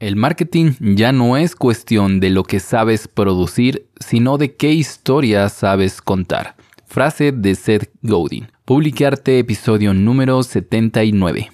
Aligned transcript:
El 0.00 0.16
marketing 0.16 0.72
ya 0.80 1.12
no 1.12 1.36
es 1.36 1.54
cuestión 1.54 2.18
de 2.18 2.30
lo 2.30 2.42
que 2.42 2.58
sabes 2.58 3.06
producir, 3.06 3.86
sino 4.00 4.38
de 4.38 4.56
qué 4.56 4.72
historia 4.72 5.48
sabes 5.48 6.02
contar. 6.02 6.56
Frase 6.84 7.30
de 7.30 7.54
Seth 7.54 7.90
Godin. 8.02 8.48
Publicarte 8.64 9.38
episodio 9.38 9.94
número 9.94 10.42
79. 10.42 11.52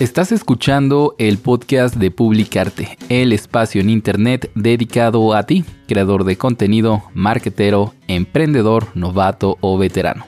Estás 0.00 0.32
escuchando 0.32 1.14
el 1.18 1.38
podcast 1.38 1.94
de 1.94 2.10
Publicarte, 2.10 2.98
el 3.08 3.32
espacio 3.32 3.80
en 3.80 3.90
Internet 3.90 4.50
dedicado 4.56 5.34
a 5.34 5.44
ti, 5.44 5.64
creador 5.86 6.24
de 6.24 6.36
contenido, 6.36 7.04
marketero, 7.14 7.94
emprendedor, 8.08 8.88
novato 8.96 9.56
o 9.60 9.78
veterano. 9.78 10.26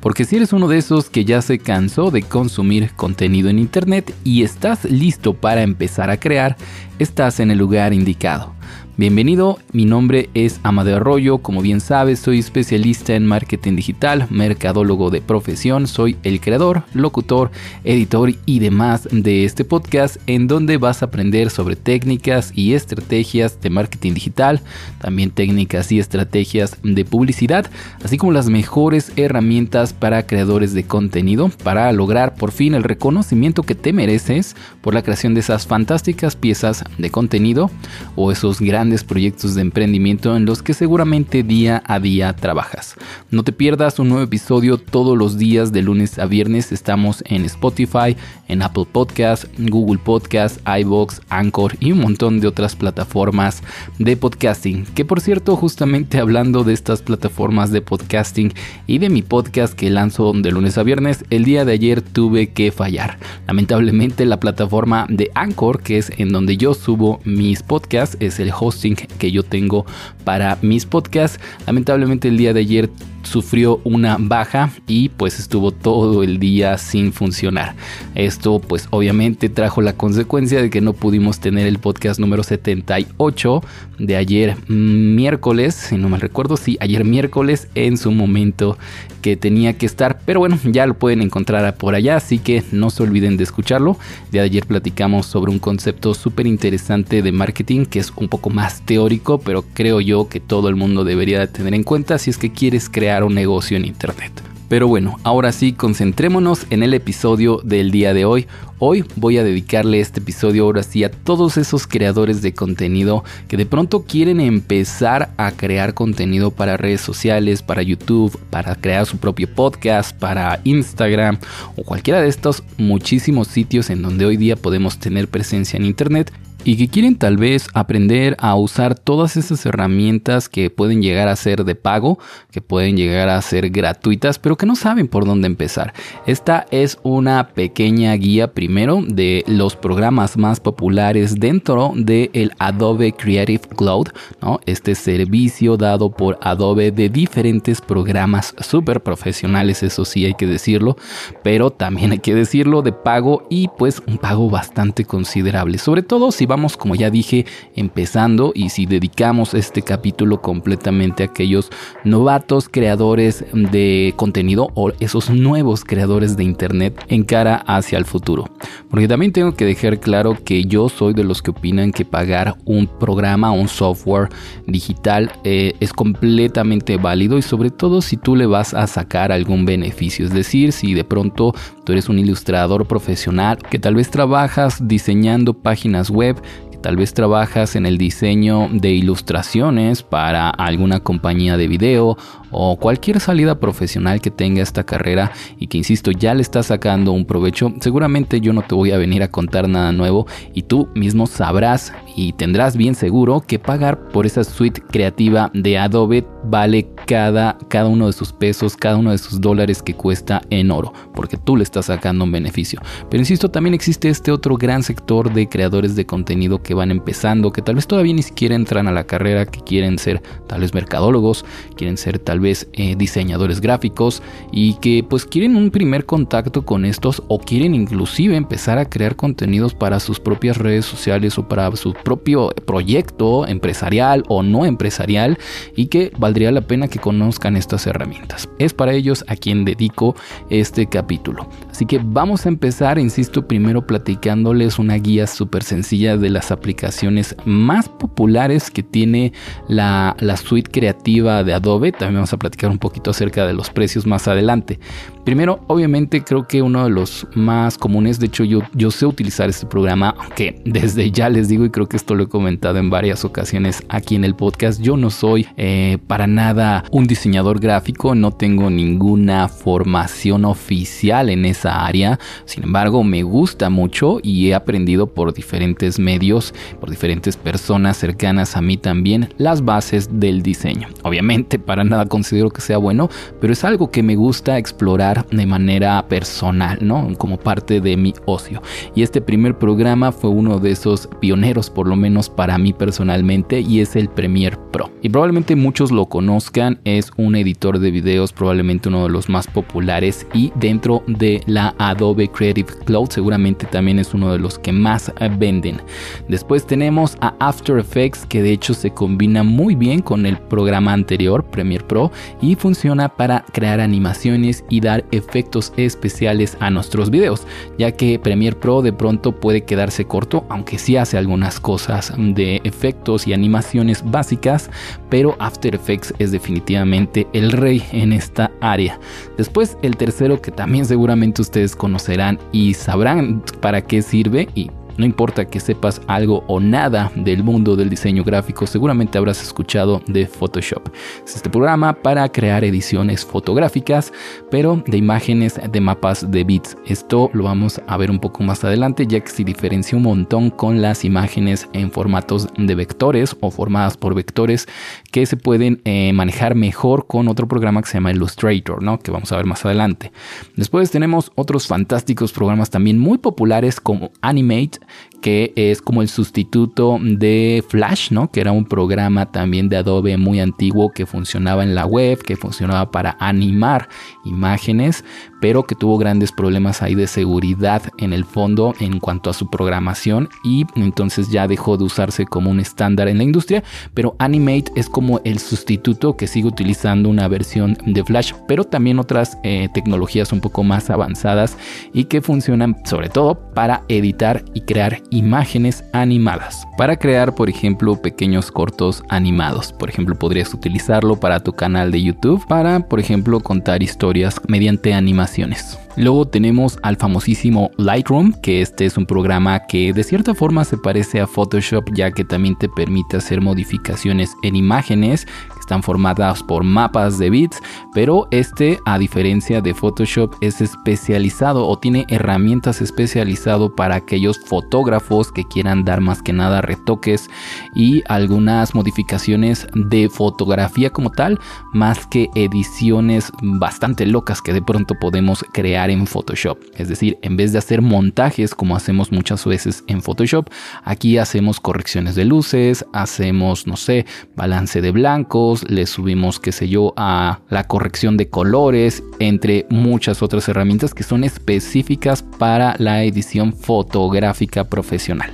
Porque 0.00 0.24
si 0.24 0.36
eres 0.36 0.52
uno 0.52 0.68
de 0.68 0.78
esos 0.78 1.10
que 1.10 1.24
ya 1.24 1.42
se 1.42 1.58
cansó 1.58 2.10
de 2.10 2.22
consumir 2.22 2.92
contenido 2.92 3.48
en 3.48 3.58
Internet 3.58 4.14
y 4.24 4.42
estás 4.42 4.84
listo 4.84 5.34
para 5.34 5.62
empezar 5.62 6.10
a 6.10 6.18
crear, 6.18 6.56
estás 6.98 7.40
en 7.40 7.50
el 7.50 7.58
lugar 7.58 7.92
indicado. 7.92 8.57
Bienvenido, 8.98 9.60
mi 9.70 9.84
nombre 9.84 10.28
es 10.34 10.58
Amadeo 10.64 10.96
Arroyo, 10.96 11.38
como 11.38 11.62
bien 11.62 11.80
sabes 11.80 12.18
soy 12.18 12.40
especialista 12.40 13.14
en 13.14 13.26
marketing 13.26 13.76
digital, 13.76 14.26
mercadólogo 14.28 15.10
de 15.10 15.20
profesión, 15.20 15.86
soy 15.86 16.16
el 16.24 16.40
creador, 16.40 16.82
locutor, 16.94 17.52
editor 17.84 18.34
y 18.44 18.58
demás 18.58 19.08
de 19.12 19.44
este 19.44 19.64
podcast 19.64 20.16
en 20.26 20.48
donde 20.48 20.78
vas 20.78 21.00
a 21.00 21.06
aprender 21.06 21.50
sobre 21.50 21.76
técnicas 21.76 22.50
y 22.56 22.74
estrategias 22.74 23.60
de 23.60 23.70
marketing 23.70 24.14
digital, 24.14 24.62
también 25.00 25.30
técnicas 25.30 25.92
y 25.92 26.00
estrategias 26.00 26.76
de 26.82 27.04
publicidad, 27.04 27.70
así 28.02 28.18
como 28.18 28.32
las 28.32 28.48
mejores 28.48 29.12
herramientas 29.14 29.92
para 29.92 30.26
creadores 30.26 30.74
de 30.74 30.82
contenido 30.82 31.52
para 31.62 31.92
lograr 31.92 32.34
por 32.34 32.50
fin 32.50 32.74
el 32.74 32.82
reconocimiento 32.82 33.62
que 33.62 33.76
te 33.76 33.92
mereces 33.92 34.56
por 34.80 34.92
la 34.92 35.02
creación 35.02 35.34
de 35.34 35.40
esas 35.40 35.68
fantásticas 35.68 36.34
piezas 36.34 36.82
de 36.98 37.10
contenido 37.10 37.70
o 38.16 38.32
esos 38.32 38.60
grandes 38.60 38.87
proyectos 39.04 39.54
de 39.54 39.62
emprendimiento 39.62 40.36
en 40.36 40.46
los 40.46 40.62
que 40.62 40.74
seguramente 40.74 41.42
día 41.42 41.82
a 41.86 42.00
día 42.00 42.34
trabajas. 42.34 42.94
No 43.30 43.42
te 43.42 43.52
pierdas 43.52 43.98
un 43.98 44.08
nuevo 44.08 44.24
episodio 44.24 44.78
todos 44.78 45.16
los 45.16 45.36
días 45.38 45.72
de 45.72 45.82
lunes 45.82 46.18
a 46.18 46.26
viernes. 46.26 46.72
Estamos 46.72 47.22
en 47.26 47.44
Spotify, 47.44 48.16
en 48.48 48.62
Apple 48.62 48.86
Podcasts, 48.90 49.46
Google 49.58 50.00
Podcasts, 50.02 50.60
iBox, 50.64 51.20
Anchor 51.28 51.76
y 51.80 51.92
un 51.92 52.00
montón 52.00 52.40
de 52.40 52.48
otras 52.48 52.74
plataformas 52.76 53.62
de 53.98 54.16
podcasting. 54.16 54.86
Que 54.94 55.04
por 55.04 55.20
cierto, 55.20 55.54
justamente 55.56 56.18
hablando 56.18 56.64
de 56.64 56.72
estas 56.72 57.02
plataformas 57.02 57.70
de 57.70 57.82
podcasting 57.82 58.52
y 58.86 58.98
de 58.98 59.10
mi 59.10 59.22
podcast 59.22 59.74
que 59.74 59.90
lanzo 59.90 60.32
de 60.32 60.50
lunes 60.50 60.78
a 60.78 60.82
viernes, 60.82 61.24
el 61.30 61.44
día 61.44 61.64
de 61.64 61.72
ayer 61.72 62.00
tuve 62.02 62.48
que 62.48 62.72
fallar. 62.72 63.18
Lamentablemente 63.46 64.24
la 64.24 64.40
plataforma 64.40 65.06
de 65.08 65.30
Anchor, 65.34 65.82
que 65.82 65.98
es 65.98 66.10
en 66.16 66.30
donde 66.30 66.56
yo 66.56 66.74
subo 66.74 67.20
mis 67.24 67.62
podcasts, 67.62 68.16
es 68.20 68.40
el 68.40 68.52
host 68.58 68.77
que 69.18 69.32
yo 69.32 69.42
tengo 69.42 69.84
para 70.24 70.58
mis 70.62 70.86
podcasts. 70.86 71.40
Lamentablemente 71.66 72.28
el 72.28 72.36
día 72.36 72.52
de 72.52 72.60
ayer 72.60 72.90
sufrió 73.28 73.80
una 73.84 74.16
baja 74.18 74.70
y 74.86 75.10
pues 75.10 75.38
estuvo 75.38 75.70
todo 75.70 76.22
el 76.22 76.38
día 76.38 76.78
sin 76.78 77.12
funcionar. 77.12 77.76
Esto 78.14 78.58
pues 78.58 78.88
obviamente 78.90 79.48
trajo 79.48 79.82
la 79.82 79.92
consecuencia 79.92 80.60
de 80.60 80.70
que 80.70 80.80
no 80.80 80.94
pudimos 80.94 81.38
tener 81.38 81.66
el 81.66 81.78
podcast 81.78 82.18
número 82.18 82.42
78 82.42 83.62
de 83.98 84.16
ayer 84.16 84.56
miércoles, 84.68 85.74
si 85.74 85.96
no 85.96 86.08
me 86.08 86.18
recuerdo, 86.18 86.56
sí, 86.56 86.76
ayer 86.80 87.04
miércoles 87.04 87.68
en 87.74 87.96
su 87.96 88.12
momento 88.12 88.78
que 89.22 89.36
tenía 89.36 89.76
que 89.76 89.86
estar, 89.86 90.20
pero 90.24 90.40
bueno, 90.40 90.58
ya 90.64 90.86
lo 90.86 90.94
pueden 90.94 91.20
encontrar 91.22 91.76
por 91.76 91.94
allá, 91.94 92.16
así 92.16 92.38
que 92.38 92.62
no 92.70 92.90
se 92.90 93.02
olviden 93.02 93.36
de 93.36 93.44
escucharlo. 93.44 93.98
De 94.30 94.40
ayer 94.40 94.64
platicamos 94.64 95.26
sobre 95.26 95.50
un 95.50 95.58
concepto 95.58 96.14
súper 96.14 96.46
interesante 96.46 97.22
de 97.22 97.32
marketing 97.32 97.86
que 97.86 97.98
es 97.98 98.12
un 98.16 98.28
poco 98.28 98.50
más 98.50 98.82
teórico, 98.82 99.38
pero 99.38 99.64
creo 99.74 100.00
yo 100.00 100.28
que 100.28 100.40
todo 100.40 100.68
el 100.68 100.76
mundo 100.76 101.04
debería 101.04 101.46
tener 101.48 101.74
en 101.74 101.82
cuenta 101.82 102.18
si 102.18 102.30
es 102.30 102.38
que 102.38 102.52
quieres 102.52 102.88
crear 102.88 103.17
un 103.24 103.34
negocio 103.34 103.76
en 103.76 103.84
Internet. 103.84 104.32
Pero 104.68 104.86
bueno, 104.86 105.18
ahora 105.22 105.50
sí, 105.50 105.72
concentrémonos 105.72 106.66
en 106.68 106.82
el 106.82 106.92
episodio 106.92 107.60
del 107.64 107.90
día 107.90 108.12
de 108.12 108.26
hoy. 108.26 108.46
Hoy 108.78 109.02
voy 109.16 109.38
a 109.38 109.42
dedicarle 109.42 109.98
este 109.98 110.20
episodio 110.20 110.64
ahora 110.64 110.82
sí 110.82 111.04
a 111.04 111.10
todos 111.10 111.56
esos 111.56 111.86
creadores 111.86 112.42
de 112.42 112.52
contenido 112.52 113.24
que 113.48 113.56
de 113.56 113.64
pronto 113.64 114.02
quieren 114.02 114.40
empezar 114.40 115.30
a 115.38 115.52
crear 115.52 115.94
contenido 115.94 116.50
para 116.50 116.76
redes 116.76 117.00
sociales, 117.00 117.62
para 117.62 117.82
YouTube, 117.82 118.38
para 118.50 118.74
crear 118.74 119.06
su 119.06 119.16
propio 119.16 119.48
podcast, 119.52 120.14
para 120.16 120.60
Instagram 120.64 121.38
o 121.76 121.82
cualquiera 121.82 122.20
de 122.20 122.28
estos 122.28 122.62
muchísimos 122.76 123.48
sitios 123.48 123.88
en 123.88 124.02
donde 124.02 124.26
hoy 124.26 124.36
día 124.36 124.54
podemos 124.54 124.98
tener 124.98 125.28
presencia 125.28 125.78
en 125.78 125.86
Internet 125.86 126.30
y 126.64 126.76
que 126.76 126.88
quieren 126.88 127.16
tal 127.16 127.36
vez 127.36 127.68
aprender 127.72 128.36
a 128.38 128.54
usar 128.56 128.98
todas 128.98 129.36
esas 129.36 129.64
herramientas 129.64 130.48
que 130.48 130.70
pueden 130.70 131.02
llegar 131.02 131.28
a 131.28 131.36
ser 131.36 131.64
de 131.64 131.74
pago, 131.74 132.18
que 132.50 132.60
pueden 132.60 132.96
llegar 132.96 133.28
a 133.28 133.40
ser 133.42 133.70
gratuitas, 133.70 134.38
pero 134.38 134.56
que 134.56 134.66
no 134.66 134.76
saben 134.76 135.08
por 135.08 135.24
dónde 135.24 135.46
empezar. 135.46 135.94
Esta 136.26 136.66
es 136.70 136.98
una 137.02 137.48
pequeña 137.48 138.12
guía 138.14 138.52
primero 138.52 139.02
de 139.06 139.44
los 139.46 139.76
programas 139.76 140.36
más 140.36 140.60
populares 140.60 141.38
dentro 141.38 141.92
del 141.96 142.52
Adobe 142.58 143.12
Creative 143.12 143.62
Cloud, 143.76 144.08
¿no? 144.42 144.60
este 144.66 144.94
servicio 144.94 145.76
dado 145.76 146.10
por 146.10 146.38
Adobe 146.42 146.90
de 146.90 147.08
diferentes 147.08 147.80
programas 147.80 148.54
súper 148.60 149.02
profesionales, 149.02 149.82
eso 149.82 150.04
sí 150.04 150.24
hay 150.24 150.34
que 150.34 150.46
decirlo, 150.46 150.96
pero 151.42 151.70
también 151.70 152.12
hay 152.12 152.18
que 152.18 152.34
decirlo 152.34 152.82
de 152.82 152.92
pago 152.92 153.46
y 153.48 153.68
pues 153.78 154.02
un 154.06 154.18
pago 154.18 154.50
bastante 154.50 155.04
considerable, 155.04 155.78
sobre 155.78 156.02
todo 156.02 156.32
si 156.32 156.47
vamos, 156.48 156.76
como 156.76 156.94
ya 156.94 157.10
dije, 157.10 157.46
empezando 157.76 158.52
y 158.54 158.70
si 158.70 158.86
dedicamos 158.86 159.54
este 159.54 159.82
capítulo 159.82 160.40
completamente 160.40 161.22
a 161.22 161.26
aquellos 161.26 161.70
novatos 162.04 162.68
creadores 162.68 163.44
de 163.52 164.12
contenido 164.16 164.70
o 164.74 164.92
esos 164.98 165.30
nuevos 165.30 165.84
creadores 165.84 166.36
de 166.36 166.44
Internet 166.44 167.04
en 167.08 167.22
cara 167.22 167.56
hacia 167.66 167.98
el 167.98 168.04
futuro. 168.04 168.46
Porque 168.90 169.06
también 169.06 169.32
tengo 169.32 169.54
que 169.54 169.64
dejar 169.64 170.00
claro 170.00 170.36
que 170.44 170.64
yo 170.64 170.88
soy 170.88 171.14
de 171.14 171.24
los 171.24 171.42
que 171.42 171.50
opinan 171.50 171.92
que 171.92 172.04
pagar 172.04 172.56
un 172.64 172.86
programa, 172.86 173.52
un 173.52 173.68
software 173.68 174.28
digital 174.66 175.30
eh, 175.44 175.74
es 175.80 175.92
completamente 175.92 176.96
válido 176.96 177.38
y 177.38 177.42
sobre 177.42 177.70
todo 177.70 178.00
si 178.00 178.16
tú 178.16 178.34
le 178.34 178.46
vas 178.46 178.74
a 178.74 178.86
sacar 178.86 179.32
algún 179.32 179.64
beneficio. 179.66 180.24
Es 180.24 180.32
decir, 180.32 180.72
si 180.72 180.94
de 180.94 181.04
pronto 181.04 181.54
tú 181.84 181.92
eres 181.92 182.08
un 182.08 182.18
ilustrador 182.18 182.86
profesional 182.86 183.58
que 183.58 183.78
tal 183.78 183.94
vez 183.94 184.10
trabajas 184.10 184.86
diseñando 184.86 185.54
páginas 185.54 186.10
web, 186.10 186.37
Tal 186.80 186.96
vez 186.96 187.12
trabajas 187.12 187.74
en 187.74 187.86
el 187.86 187.98
diseño 187.98 188.68
de 188.70 188.90
ilustraciones 188.90 190.04
para 190.04 190.48
alguna 190.48 191.00
compañía 191.00 191.56
de 191.56 191.66
video 191.66 192.16
o 192.50 192.76
cualquier 192.76 193.20
salida 193.20 193.60
profesional 193.60 194.20
que 194.20 194.30
tenga 194.30 194.62
esta 194.62 194.84
carrera 194.84 195.32
y 195.58 195.66
que, 195.66 195.78
insisto, 195.78 196.10
ya 196.10 196.34
le 196.34 196.42
está 196.42 196.62
sacando 196.62 197.12
un 197.12 197.24
provecho. 197.24 197.72
Seguramente 197.80 198.40
yo 198.40 198.52
no 198.52 198.62
te 198.62 198.74
voy 198.74 198.92
a 198.92 198.98
venir 198.98 199.22
a 199.22 199.30
contar 199.30 199.68
nada 199.68 199.92
nuevo 199.92 200.26
y 200.54 200.62
tú 200.62 200.88
mismo 200.94 201.26
sabrás 201.26 201.92
y 202.16 202.32
tendrás 202.32 202.76
bien 202.76 202.94
seguro 202.94 203.40
que 203.40 203.58
pagar 203.58 204.08
por 204.08 204.26
esa 204.26 204.44
suite 204.44 204.80
creativa 204.80 205.50
de 205.54 205.78
Adobe 205.78 206.24
vale 206.44 206.88
cada, 207.06 207.56
cada 207.68 207.88
uno 207.88 208.06
de 208.06 208.12
sus 208.12 208.32
pesos, 208.32 208.76
cada 208.76 208.96
uno 208.96 209.10
de 209.10 209.18
sus 209.18 209.40
dólares 209.40 209.82
que 209.82 209.94
cuesta 209.94 210.42
en 210.50 210.70
oro, 210.70 210.92
porque 211.14 211.36
tú 211.36 211.56
le 211.56 211.62
estás 211.62 211.86
sacando 211.86 212.24
un 212.24 212.32
beneficio. 212.32 212.80
Pero 213.10 213.20
insisto, 213.20 213.50
también 213.50 213.74
existe 213.74 214.08
este 214.08 214.32
otro 214.32 214.56
gran 214.56 214.82
sector 214.82 215.32
de 215.32 215.48
creadores 215.48 215.96
de 215.96 216.06
contenido 216.06 216.62
que 216.62 216.74
van 216.74 216.90
empezando, 216.90 217.52
que 217.52 217.62
tal 217.62 217.76
vez 217.76 217.86
todavía 217.86 218.14
ni 218.14 218.22
siquiera 218.22 218.54
entran 218.54 218.88
a 218.88 218.92
la 218.92 219.04
carrera, 219.04 219.46
que 219.46 219.60
quieren 219.60 219.98
ser 219.98 220.22
tal 220.46 220.60
vez 220.60 220.74
mercadólogos, 220.74 221.44
quieren 221.76 221.96
ser 221.96 222.18
tal 222.18 222.37
vez 222.40 222.68
eh, 222.72 222.94
diseñadores 222.96 223.60
gráficos 223.60 224.22
y 224.52 224.74
que 224.74 225.04
pues 225.08 225.24
quieren 225.24 225.56
un 225.56 225.70
primer 225.70 226.06
contacto 226.06 226.64
con 226.64 226.84
estos 226.84 227.22
o 227.28 227.38
quieren 227.38 227.74
inclusive 227.74 228.36
empezar 228.36 228.78
a 228.78 228.88
crear 228.88 229.16
contenidos 229.16 229.74
para 229.74 230.00
sus 230.00 230.20
propias 230.20 230.58
redes 230.58 230.84
sociales 230.84 231.38
o 231.38 231.48
para 231.48 231.74
su 231.76 231.92
propio 231.92 232.50
proyecto 232.66 233.46
empresarial 233.46 234.24
o 234.28 234.42
no 234.42 234.66
empresarial 234.66 235.38
y 235.76 235.86
que 235.86 236.12
valdría 236.18 236.52
la 236.52 236.62
pena 236.62 236.88
que 236.88 236.98
conozcan 236.98 237.56
estas 237.56 237.86
herramientas. 237.86 238.48
Es 238.58 238.74
para 238.74 238.92
ellos 238.92 239.24
a 239.28 239.36
quien 239.36 239.64
dedico 239.64 240.14
este 240.50 240.86
capítulo. 240.86 241.48
Así 241.70 241.86
que 241.86 242.00
vamos 242.02 242.46
a 242.46 242.48
empezar, 242.48 242.98
insisto, 242.98 243.46
primero 243.46 243.86
platicándoles 243.86 244.78
una 244.78 244.96
guía 244.96 245.26
súper 245.26 245.62
sencilla 245.62 246.16
de 246.16 246.30
las 246.30 246.50
aplicaciones 246.50 247.36
más 247.44 247.88
populares 247.88 248.70
que 248.70 248.82
tiene 248.82 249.32
la, 249.68 250.16
la 250.20 250.36
suite 250.36 250.70
creativa 250.70 251.44
de 251.44 251.54
Adobe. 251.54 251.92
También 251.92 252.20
a 252.32 252.36
platicar 252.36 252.70
un 252.70 252.78
poquito 252.78 253.10
acerca 253.10 253.46
de 253.46 253.52
los 253.52 253.70
precios 253.70 254.06
más 254.06 254.28
adelante. 254.28 254.78
Primero, 255.24 255.60
obviamente 255.66 256.24
creo 256.24 256.46
que 256.46 256.62
uno 256.62 256.84
de 256.84 256.90
los 256.90 257.26
más 257.34 257.76
comunes, 257.76 258.18
de 258.18 258.26
hecho 258.26 258.44
yo, 258.44 258.60
yo 258.72 258.90
sé 258.90 259.04
utilizar 259.04 259.48
este 259.50 259.66
programa, 259.66 260.14
aunque 260.18 260.62
desde 260.64 261.10
ya 261.10 261.28
les 261.28 261.48
digo 261.48 261.64
y 261.64 261.70
creo 261.70 261.86
que 261.86 261.96
esto 261.96 262.14
lo 262.14 262.24
he 262.24 262.28
comentado 262.28 262.78
en 262.78 262.88
varias 262.90 263.24
ocasiones 263.24 263.82
aquí 263.88 264.14
en 264.14 264.24
el 264.24 264.34
podcast, 264.34 264.80
yo 264.80 264.96
no 264.96 265.10
soy 265.10 265.46
eh, 265.56 265.98
para 266.06 266.26
nada 266.26 266.84
un 266.90 267.06
diseñador 267.06 267.60
gráfico, 267.60 268.14
no 268.14 268.30
tengo 268.30 268.70
ninguna 268.70 269.48
formación 269.48 270.44
oficial 270.44 271.28
en 271.28 271.44
esa 271.44 271.84
área, 271.84 272.18
sin 272.44 272.64
embargo 272.64 273.04
me 273.04 273.22
gusta 273.22 273.68
mucho 273.70 274.20
y 274.22 274.48
he 274.48 274.54
aprendido 274.54 275.08
por 275.08 275.34
diferentes 275.34 275.98
medios, 275.98 276.54
por 276.80 276.90
diferentes 276.90 277.36
personas 277.36 277.96
cercanas 277.96 278.56
a 278.56 278.62
mí 278.62 278.76
también, 278.76 279.34
las 279.36 279.64
bases 279.64 280.08
del 280.20 280.42
diseño. 280.42 280.88
Obviamente 281.02 281.58
para 281.58 281.84
nada 281.84 282.06
considero 282.18 282.50
que 282.50 282.60
sea 282.60 282.78
bueno, 282.78 283.08
pero 283.40 283.52
es 283.52 283.62
algo 283.62 283.92
que 283.92 284.02
me 284.02 284.16
gusta 284.16 284.58
explorar 284.58 285.24
de 285.30 285.46
manera 285.46 286.04
personal, 286.08 286.78
¿no? 286.80 287.14
Como 287.16 287.38
parte 287.38 287.80
de 287.80 287.96
mi 287.96 288.12
ocio. 288.26 288.60
Y 288.96 289.02
este 289.02 289.20
primer 289.20 289.56
programa 289.56 290.10
fue 290.10 290.30
uno 290.30 290.58
de 290.58 290.72
esos 290.72 291.08
pioneros, 291.20 291.70
por 291.70 291.86
lo 291.86 291.94
menos 291.94 292.28
para 292.28 292.58
mí 292.58 292.72
personalmente, 292.72 293.60
y 293.60 293.80
es 293.80 293.94
el 293.94 294.08
Premiere 294.08 294.58
Pro. 294.72 294.90
Y 295.00 295.10
probablemente 295.10 295.54
muchos 295.54 295.92
lo 295.92 296.06
conozcan, 296.06 296.80
es 296.84 297.12
un 297.16 297.36
editor 297.36 297.78
de 297.78 297.92
videos, 297.92 298.32
probablemente 298.32 298.88
uno 298.88 299.04
de 299.04 299.10
los 299.10 299.28
más 299.28 299.46
populares, 299.46 300.26
y 300.34 300.52
dentro 300.56 301.04
de 301.06 301.40
la 301.46 301.76
Adobe 301.78 302.28
Creative 302.28 302.72
Cloud 302.84 303.10
seguramente 303.10 303.64
también 303.66 304.00
es 304.00 304.12
uno 304.12 304.32
de 304.32 304.40
los 304.40 304.58
que 304.58 304.72
más 304.72 305.12
venden. 305.38 305.80
Después 306.28 306.66
tenemos 306.66 307.16
a 307.20 307.34
After 307.38 307.78
Effects, 307.78 308.26
que 308.26 308.42
de 308.42 308.50
hecho 308.50 308.74
se 308.74 308.90
combina 308.90 309.44
muy 309.44 309.76
bien 309.76 310.02
con 310.02 310.26
el 310.26 310.36
programa 310.36 310.92
anterior, 310.92 311.44
Premiere 311.44 311.84
Pro, 311.84 312.07
y 312.40 312.54
funciona 312.54 313.08
para 313.08 313.44
crear 313.52 313.80
animaciones 313.80 314.64
y 314.68 314.80
dar 314.80 315.04
efectos 315.10 315.72
especiales 315.76 316.56
a 316.60 316.70
nuestros 316.70 317.10
videos, 317.10 317.46
ya 317.78 317.92
que 317.92 318.18
Premiere 318.18 318.56
Pro 318.56 318.82
de 318.82 318.92
pronto 318.92 319.32
puede 319.32 319.62
quedarse 319.62 320.04
corto, 320.04 320.44
aunque 320.48 320.78
sí 320.78 320.96
hace 320.96 321.18
algunas 321.18 321.60
cosas 321.60 322.12
de 322.16 322.60
efectos 322.64 323.26
y 323.26 323.32
animaciones 323.32 324.02
básicas, 324.04 324.70
pero 325.08 325.36
After 325.38 325.74
Effects 325.74 326.14
es 326.18 326.32
definitivamente 326.32 327.26
el 327.32 327.52
rey 327.52 327.82
en 327.92 328.12
esta 328.12 328.50
área. 328.60 328.98
Después 329.36 329.76
el 329.82 329.96
tercero 329.96 330.40
que 330.40 330.50
también 330.50 330.84
seguramente 330.84 331.42
ustedes 331.42 331.76
conocerán 331.76 332.38
y 332.52 332.74
sabrán 332.74 333.42
para 333.60 333.82
qué 333.82 334.02
sirve 334.02 334.48
y 334.54 334.70
no 334.98 335.06
importa 335.06 335.46
que 335.46 335.60
sepas 335.60 336.02
algo 336.06 336.44
o 336.48 336.60
nada 336.60 337.10
del 337.14 337.42
mundo 337.42 337.76
del 337.76 337.88
diseño 337.88 338.24
gráfico, 338.24 338.66
seguramente 338.66 339.16
habrás 339.16 339.42
escuchado 339.42 340.02
de 340.06 340.26
Photoshop. 340.26 340.88
Es 341.24 341.36
este 341.36 341.48
programa 341.48 341.94
para 341.94 342.28
crear 342.28 342.64
ediciones 342.64 343.24
fotográficas, 343.24 344.12
pero 344.50 344.82
de 344.86 344.98
imágenes 344.98 345.60
de 345.70 345.80
mapas 345.80 346.30
de 346.30 346.44
bits. 346.44 346.76
Esto 346.84 347.30
lo 347.32 347.44
vamos 347.44 347.80
a 347.86 347.96
ver 347.96 348.10
un 348.10 348.18
poco 348.18 348.42
más 348.42 348.64
adelante, 348.64 349.06
ya 349.06 349.20
que 349.20 349.30
se 349.30 349.44
diferencia 349.44 349.96
un 349.96 350.02
montón 350.02 350.50
con 350.50 350.82
las 350.82 351.04
imágenes 351.04 351.68
en 351.72 351.90
formatos 351.90 352.48
de 352.56 352.74
vectores 352.74 353.36
o 353.40 353.50
formadas 353.50 353.96
por 353.96 354.14
vectores 354.14 354.68
que 355.12 355.26
se 355.26 355.36
pueden 355.36 355.80
eh, 355.84 356.12
manejar 356.12 356.54
mejor 356.54 357.06
con 357.06 357.28
otro 357.28 357.46
programa 357.46 357.80
que 357.82 357.88
se 357.88 357.94
llama 357.94 358.10
Illustrator, 358.10 358.82
¿no? 358.82 358.98
que 358.98 359.10
vamos 359.10 359.30
a 359.32 359.36
ver 359.36 359.46
más 359.46 359.64
adelante. 359.64 360.12
Después 360.56 360.90
tenemos 360.90 361.30
otros 361.36 361.66
fantásticos 361.66 362.32
programas 362.32 362.70
también 362.70 362.98
muy 362.98 363.18
populares 363.18 363.80
como 363.80 364.10
Animate, 364.20 364.80
que 365.20 365.52
es 365.56 365.82
como 365.82 366.02
el 366.02 366.08
sustituto 366.08 366.98
de 367.00 367.64
Flash, 367.68 368.12
¿no? 368.12 368.30
Que 368.30 368.40
era 368.40 368.52
un 368.52 368.64
programa 368.64 369.26
también 369.26 369.68
de 369.68 369.76
Adobe 369.76 370.16
muy 370.16 370.40
antiguo 370.40 370.90
que 370.90 371.06
funcionaba 371.06 371.62
en 371.62 371.74
la 371.74 371.86
web, 371.86 372.22
que 372.22 372.36
funcionaba 372.36 372.90
para 372.90 373.16
animar 373.20 373.88
imágenes, 374.24 375.04
pero 375.40 375.64
que 375.64 375.74
tuvo 375.74 375.98
grandes 375.98 376.32
problemas 376.32 376.82
ahí 376.82 376.94
de 376.94 377.06
seguridad 377.06 377.82
en 377.98 378.12
el 378.12 378.24
fondo 378.24 378.74
en 378.80 379.00
cuanto 379.00 379.30
a 379.30 379.34
su 379.34 379.48
programación 379.50 380.28
y 380.44 380.66
entonces 380.76 381.30
ya 381.30 381.48
dejó 381.48 381.76
de 381.76 381.84
usarse 381.84 382.26
como 382.26 382.50
un 382.50 382.60
estándar 382.60 383.08
en 383.08 383.18
la 383.18 383.24
industria, 383.24 383.62
pero 383.94 384.16
Animate 384.18 384.72
es 384.76 384.88
como 384.88 385.20
el 385.24 385.38
sustituto 385.38 386.16
que 386.16 386.26
sigue 386.26 386.48
utilizando 386.48 387.08
una 387.08 387.28
versión 387.28 387.76
de 387.86 388.04
Flash, 388.04 388.32
pero 388.46 388.64
también 388.64 388.98
otras 388.98 389.38
eh, 389.42 389.68
tecnologías 389.72 390.32
un 390.32 390.40
poco 390.40 390.62
más 390.62 390.90
avanzadas 390.90 391.56
y 391.92 392.04
que 392.04 392.20
funcionan 392.20 392.76
sobre 392.84 393.08
todo 393.08 393.52
para 393.54 393.82
editar 393.88 394.44
y 394.54 394.62
crear 394.62 395.02
imágenes 395.10 395.84
animadas. 395.92 396.66
Para 396.76 396.96
crear, 396.96 397.34
por 397.34 397.48
ejemplo, 397.48 398.00
pequeños 398.00 398.50
cortos 398.50 399.02
animados. 399.08 399.72
Por 399.72 399.88
ejemplo, 399.88 400.14
podrías 400.14 400.52
utilizarlo 400.54 401.18
para 401.18 401.40
tu 401.40 401.52
canal 401.52 401.90
de 401.90 402.02
YouTube 402.02 402.46
para, 402.46 402.80
por 402.80 403.00
ejemplo, 403.00 403.40
contar 403.40 403.82
historias 403.82 404.40
mediante 404.48 404.94
animaciones. 404.94 405.78
Luego 405.96 406.26
tenemos 406.26 406.78
al 406.82 406.96
famosísimo 406.96 407.72
Lightroom, 407.76 408.32
que 408.40 408.62
este 408.62 408.86
es 408.86 408.96
un 408.96 409.04
programa 409.04 409.66
que 409.66 409.92
de 409.92 410.04
cierta 410.04 410.32
forma 410.32 410.64
se 410.64 410.76
parece 410.76 411.20
a 411.20 411.26
Photoshop 411.26 411.92
ya 411.92 412.12
que 412.12 412.24
también 412.24 412.56
te 412.56 412.68
permite 412.68 413.16
hacer 413.16 413.40
modificaciones 413.40 414.32
en 414.44 414.54
imágenes 414.54 415.26
están 415.68 415.82
formadas 415.82 416.42
por 416.42 416.64
mapas 416.64 417.18
de 417.18 417.28
bits, 417.28 417.60
pero 417.92 418.26
este 418.30 418.78
a 418.86 418.98
diferencia 418.98 419.60
de 419.60 419.74
Photoshop 419.74 420.34
es 420.40 420.62
especializado 420.62 421.68
o 421.68 421.78
tiene 421.78 422.06
herramientas 422.08 422.80
especializado 422.80 423.76
para 423.76 423.96
aquellos 423.96 424.38
fotógrafos 424.38 425.30
que 425.30 425.44
quieran 425.44 425.84
dar 425.84 426.00
más 426.00 426.22
que 426.22 426.32
nada 426.32 426.62
retoques 426.62 427.28
y 427.74 428.02
algunas 428.08 428.74
modificaciones 428.74 429.66
de 429.74 430.08
fotografía 430.08 430.88
como 430.88 431.10
tal, 431.10 431.38
más 431.74 432.06
que 432.06 432.30
ediciones 432.34 433.30
bastante 433.42 434.06
locas 434.06 434.40
que 434.40 434.54
de 434.54 434.62
pronto 434.62 434.94
podemos 434.98 435.44
crear 435.52 435.90
en 435.90 436.06
Photoshop. 436.06 436.58
Es 436.76 436.88
decir, 436.88 437.18
en 437.20 437.36
vez 437.36 437.52
de 437.52 437.58
hacer 437.58 437.82
montajes 437.82 438.54
como 438.54 438.74
hacemos 438.74 439.12
muchas 439.12 439.44
veces 439.44 439.84
en 439.86 440.00
Photoshop, 440.00 440.48
aquí 440.82 441.18
hacemos 441.18 441.60
correcciones 441.60 442.14
de 442.14 442.24
luces, 442.24 442.86
hacemos, 442.94 443.66
no 443.66 443.76
sé, 443.76 444.06
balance 444.34 444.80
de 444.80 444.92
blancos, 444.92 445.57
le 445.68 445.86
subimos, 445.86 446.40
qué 446.40 446.52
sé 446.52 446.68
yo, 446.68 446.94
a 446.96 447.40
la 447.48 447.64
corrección 447.64 448.16
de 448.16 448.28
colores, 448.28 449.02
entre 449.18 449.66
muchas 449.70 450.22
otras 450.22 450.48
herramientas 450.48 450.94
que 450.94 451.02
son 451.02 451.24
específicas 451.24 452.22
para 452.22 452.74
la 452.78 453.04
edición 453.04 453.52
fotográfica 453.52 454.64
profesional. 454.64 455.30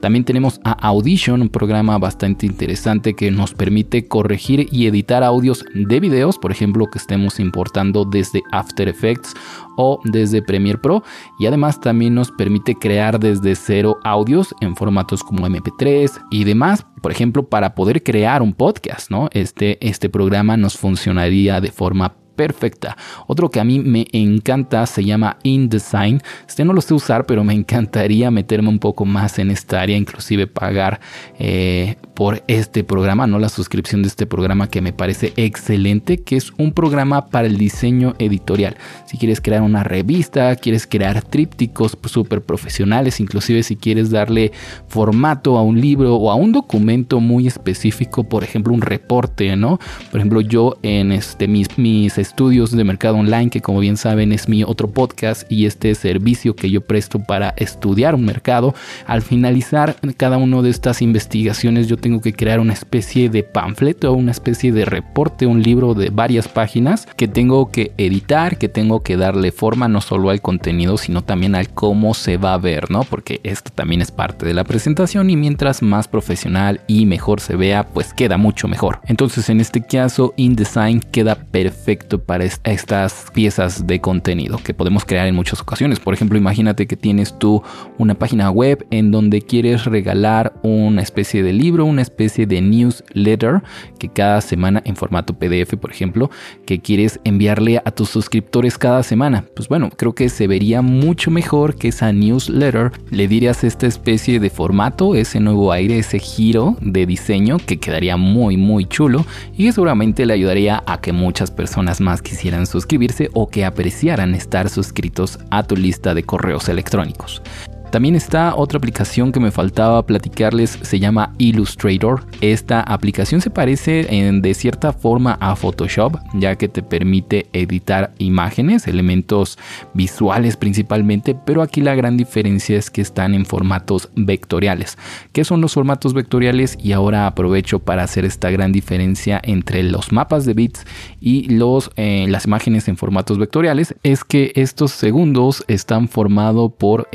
También 0.00 0.24
tenemos 0.24 0.60
a 0.64 0.72
Audition, 0.72 1.42
un 1.42 1.48
programa 1.48 1.98
bastante 1.98 2.46
interesante 2.46 3.14
que 3.14 3.30
nos 3.30 3.54
permite 3.54 4.06
corregir 4.06 4.68
y 4.72 4.86
editar 4.86 5.22
audios 5.22 5.64
de 5.74 6.00
videos, 6.00 6.38
por 6.38 6.52
ejemplo, 6.52 6.86
que 6.90 6.98
estemos 6.98 7.38
importando 7.40 8.04
desde 8.04 8.42
After 8.52 8.88
Effects 8.88 9.34
o 9.76 10.00
desde 10.04 10.42
Premiere 10.42 10.78
Pro. 10.78 11.02
Y 11.38 11.46
además 11.46 11.80
también 11.80 12.14
nos 12.14 12.30
permite 12.30 12.74
crear 12.74 13.18
desde 13.18 13.54
cero 13.54 13.98
audios 14.04 14.54
en 14.60 14.76
formatos 14.76 15.22
como 15.22 15.46
MP3 15.46 16.10
y 16.30 16.44
demás. 16.44 16.86
Por 17.02 17.12
ejemplo, 17.12 17.48
para 17.48 17.74
poder 17.74 18.02
crear 18.02 18.42
un 18.42 18.52
podcast, 18.52 19.10
¿no? 19.10 19.28
Este, 19.32 19.84
este 19.86 20.08
programa 20.08 20.56
nos 20.56 20.76
funcionaría 20.76 21.60
de 21.60 21.70
forma 21.70 22.14
perfecta. 22.40 22.96
Otro 23.26 23.50
que 23.50 23.60
a 23.60 23.64
mí 23.64 23.80
me 23.80 24.06
encanta 24.12 24.86
se 24.86 25.04
llama 25.04 25.36
InDesign. 25.42 26.22
Este 26.48 26.64
no 26.64 26.72
lo 26.72 26.80
sé 26.80 26.94
usar, 26.94 27.26
pero 27.26 27.44
me 27.44 27.52
encantaría 27.60 28.30
meterme 28.30 28.70
un 28.70 28.78
poco 28.78 29.04
más 29.04 29.38
en 29.38 29.50
esta 29.50 29.82
área, 29.82 29.94
inclusive 29.94 30.46
pagar 30.46 31.00
eh, 31.38 31.96
por 32.14 32.42
este 32.46 32.82
programa, 32.82 33.26
no 33.26 33.38
la 33.38 33.50
suscripción 33.50 34.00
de 34.00 34.08
este 34.08 34.26
programa 34.26 34.68
que 34.68 34.80
me 34.80 34.94
parece 34.94 35.34
excelente, 35.36 36.22
que 36.22 36.36
es 36.36 36.52
un 36.56 36.72
programa 36.72 37.26
para 37.26 37.46
el 37.46 37.58
diseño 37.58 38.14
editorial. 38.18 38.76
Si 39.04 39.18
quieres 39.18 39.42
crear 39.42 39.60
una 39.60 39.84
revista, 39.84 40.56
quieres 40.56 40.86
crear 40.86 41.22
trípticos 41.22 41.98
súper 42.06 42.40
profesionales, 42.42 43.20
inclusive 43.20 43.62
si 43.62 43.76
quieres 43.76 44.10
darle 44.10 44.52
formato 44.88 45.58
a 45.58 45.62
un 45.62 45.78
libro 45.78 46.16
o 46.16 46.30
a 46.30 46.34
un 46.36 46.52
documento 46.52 47.20
muy 47.20 47.46
específico, 47.46 48.24
por 48.24 48.44
ejemplo 48.44 48.72
un 48.72 48.80
reporte, 48.80 49.56
¿no? 49.56 49.78
Por 50.10 50.20
ejemplo 50.20 50.40
yo 50.40 50.78
en 50.82 51.12
este, 51.12 51.48
mis, 51.48 51.76
mis 51.78 52.18
estudios 52.30 52.70
de 52.70 52.84
mercado 52.84 53.16
online, 53.16 53.50
que 53.50 53.60
como 53.60 53.80
bien 53.80 53.96
saben 53.96 54.32
es 54.32 54.48
mi 54.48 54.62
otro 54.62 54.88
podcast 54.88 55.50
y 55.50 55.66
este 55.66 55.94
servicio 55.96 56.54
que 56.54 56.70
yo 56.70 56.80
presto 56.80 57.18
para 57.18 57.54
estudiar 57.56 58.14
un 58.14 58.24
mercado. 58.24 58.72
Al 59.06 59.20
finalizar 59.20 59.96
cada 60.16 60.38
una 60.38 60.62
de 60.62 60.70
estas 60.70 61.02
investigaciones 61.02 61.88
yo 61.88 61.96
tengo 61.96 62.20
que 62.20 62.32
crear 62.32 62.60
una 62.60 62.72
especie 62.72 63.28
de 63.30 63.42
panfleto, 63.42 64.12
una 64.12 64.30
especie 64.30 64.70
de 64.70 64.84
reporte, 64.84 65.46
un 65.46 65.62
libro 65.62 65.94
de 65.94 66.10
varias 66.10 66.46
páginas 66.46 67.08
que 67.16 67.26
tengo 67.26 67.72
que 67.72 67.92
editar, 67.98 68.58
que 68.58 68.68
tengo 68.68 69.02
que 69.02 69.16
darle 69.16 69.50
forma 69.50 69.88
no 69.88 70.00
solo 70.00 70.30
al 70.30 70.40
contenido, 70.40 70.98
sino 70.98 71.22
también 71.22 71.56
al 71.56 71.70
cómo 71.70 72.14
se 72.14 72.36
va 72.36 72.54
a 72.54 72.58
ver, 72.58 72.92
¿no? 72.92 73.02
Porque 73.02 73.40
esto 73.42 73.72
también 73.74 74.02
es 74.02 74.12
parte 74.12 74.46
de 74.46 74.54
la 74.54 74.62
presentación 74.62 75.30
y 75.30 75.36
mientras 75.36 75.82
más 75.82 76.06
profesional 76.06 76.80
y 76.86 77.06
mejor 77.06 77.40
se 77.40 77.56
vea, 77.56 77.88
pues 77.88 78.14
queda 78.14 78.36
mucho 78.36 78.68
mejor. 78.68 79.00
Entonces 79.06 79.50
en 79.50 79.60
este 79.60 79.80
caso 79.82 80.32
InDesign 80.36 81.00
queda 81.00 81.34
perfecto 81.34 82.09
para 82.18 82.44
estas 82.44 83.26
piezas 83.32 83.86
de 83.86 84.00
contenido 84.00 84.58
que 84.62 84.74
podemos 84.74 85.04
crear 85.04 85.26
en 85.26 85.34
muchas 85.34 85.60
ocasiones. 85.60 86.00
Por 86.00 86.14
ejemplo, 86.14 86.38
imagínate 86.38 86.86
que 86.86 86.96
tienes 86.96 87.38
tú 87.38 87.62
una 87.98 88.14
página 88.14 88.50
web 88.50 88.86
en 88.90 89.10
donde 89.10 89.42
quieres 89.42 89.84
regalar 89.84 90.52
una 90.62 91.02
especie 91.02 91.42
de 91.42 91.52
libro, 91.52 91.84
una 91.84 92.02
especie 92.02 92.46
de 92.46 92.60
newsletter 92.60 93.62
que 93.98 94.08
cada 94.08 94.40
semana 94.40 94.82
en 94.84 94.96
formato 94.96 95.34
PDF, 95.34 95.76
por 95.76 95.90
ejemplo, 95.90 96.30
que 96.66 96.80
quieres 96.80 97.20
enviarle 97.24 97.80
a 97.84 97.90
tus 97.90 98.08
suscriptores 98.10 98.78
cada 98.78 99.02
semana. 99.02 99.44
Pues 99.54 99.68
bueno, 99.68 99.90
creo 99.96 100.14
que 100.14 100.28
se 100.28 100.46
vería 100.46 100.82
mucho 100.82 101.30
mejor 101.30 101.76
que 101.76 101.88
esa 101.88 102.12
newsletter 102.12 102.92
le 103.10 103.28
dieras 103.28 103.64
esta 103.64 103.86
especie 103.86 104.40
de 104.40 104.50
formato, 104.50 105.14
ese 105.14 105.40
nuevo 105.40 105.72
aire, 105.72 105.98
ese 105.98 106.18
giro 106.18 106.76
de 106.80 107.06
diseño 107.06 107.58
que 107.58 107.78
quedaría 107.78 108.16
muy 108.16 108.56
muy 108.56 108.86
chulo 108.86 109.24
y 109.56 109.64
que 109.64 109.72
seguramente 109.72 110.26
le 110.26 110.34
ayudaría 110.34 110.82
a 110.86 111.00
que 111.00 111.12
muchas 111.12 111.50
personas 111.50 111.99
más 112.00 112.22
quisieran 112.22 112.66
suscribirse 112.66 113.30
o 113.32 113.48
que 113.48 113.64
apreciaran 113.64 114.34
estar 114.34 114.68
suscritos 114.68 115.38
a 115.50 115.62
tu 115.62 115.76
lista 115.76 116.14
de 116.14 116.24
correos 116.24 116.68
electrónicos. 116.68 117.42
También 117.90 118.14
está 118.14 118.54
otra 118.54 118.78
aplicación 118.78 119.32
que 119.32 119.40
me 119.40 119.50
faltaba 119.50 120.06
platicarles, 120.06 120.78
se 120.80 121.00
llama 121.00 121.34
Illustrator. 121.38 122.24
Esta 122.40 122.80
aplicación 122.82 123.40
se 123.40 123.50
parece 123.50 124.06
en, 124.16 124.42
de 124.42 124.54
cierta 124.54 124.92
forma 124.92 125.36
a 125.40 125.56
Photoshop, 125.56 126.16
ya 126.34 126.54
que 126.54 126.68
te 126.68 126.84
permite 126.84 127.48
editar 127.52 128.12
imágenes, 128.18 128.86
elementos 128.86 129.58
visuales 129.92 130.56
principalmente, 130.56 131.34
pero 131.34 131.62
aquí 131.62 131.80
la 131.80 131.96
gran 131.96 132.16
diferencia 132.16 132.78
es 132.78 132.90
que 132.90 133.00
están 133.00 133.34
en 133.34 133.44
formatos 133.44 134.08
vectoriales. 134.14 134.96
¿Qué 135.32 135.44
son 135.44 135.60
los 135.60 135.74
formatos 135.74 136.14
vectoriales? 136.14 136.78
Y 136.80 136.92
ahora 136.92 137.26
aprovecho 137.26 137.80
para 137.80 138.04
hacer 138.04 138.24
esta 138.24 138.50
gran 138.50 138.70
diferencia 138.70 139.40
entre 139.42 139.82
los 139.82 140.12
mapas 140.12 140.44
de 140.44 140.54
bits 140.54 140.86
y 141.20 141.48
los, 141.48 141.90
eh, 141.96 142.26
las 142.28 142.46
imágenes 142.46 142.86
en 142.86 142.96
formatos 142.96 143.36
vectoriales. 143.38 143.96
Es 144.04 144.22
que 144.22 144.52
estos 144.54 144.92
segundos 144.92 145.64
están 145.66 146.08
formados 146.08 146.72
por 146.78 147.08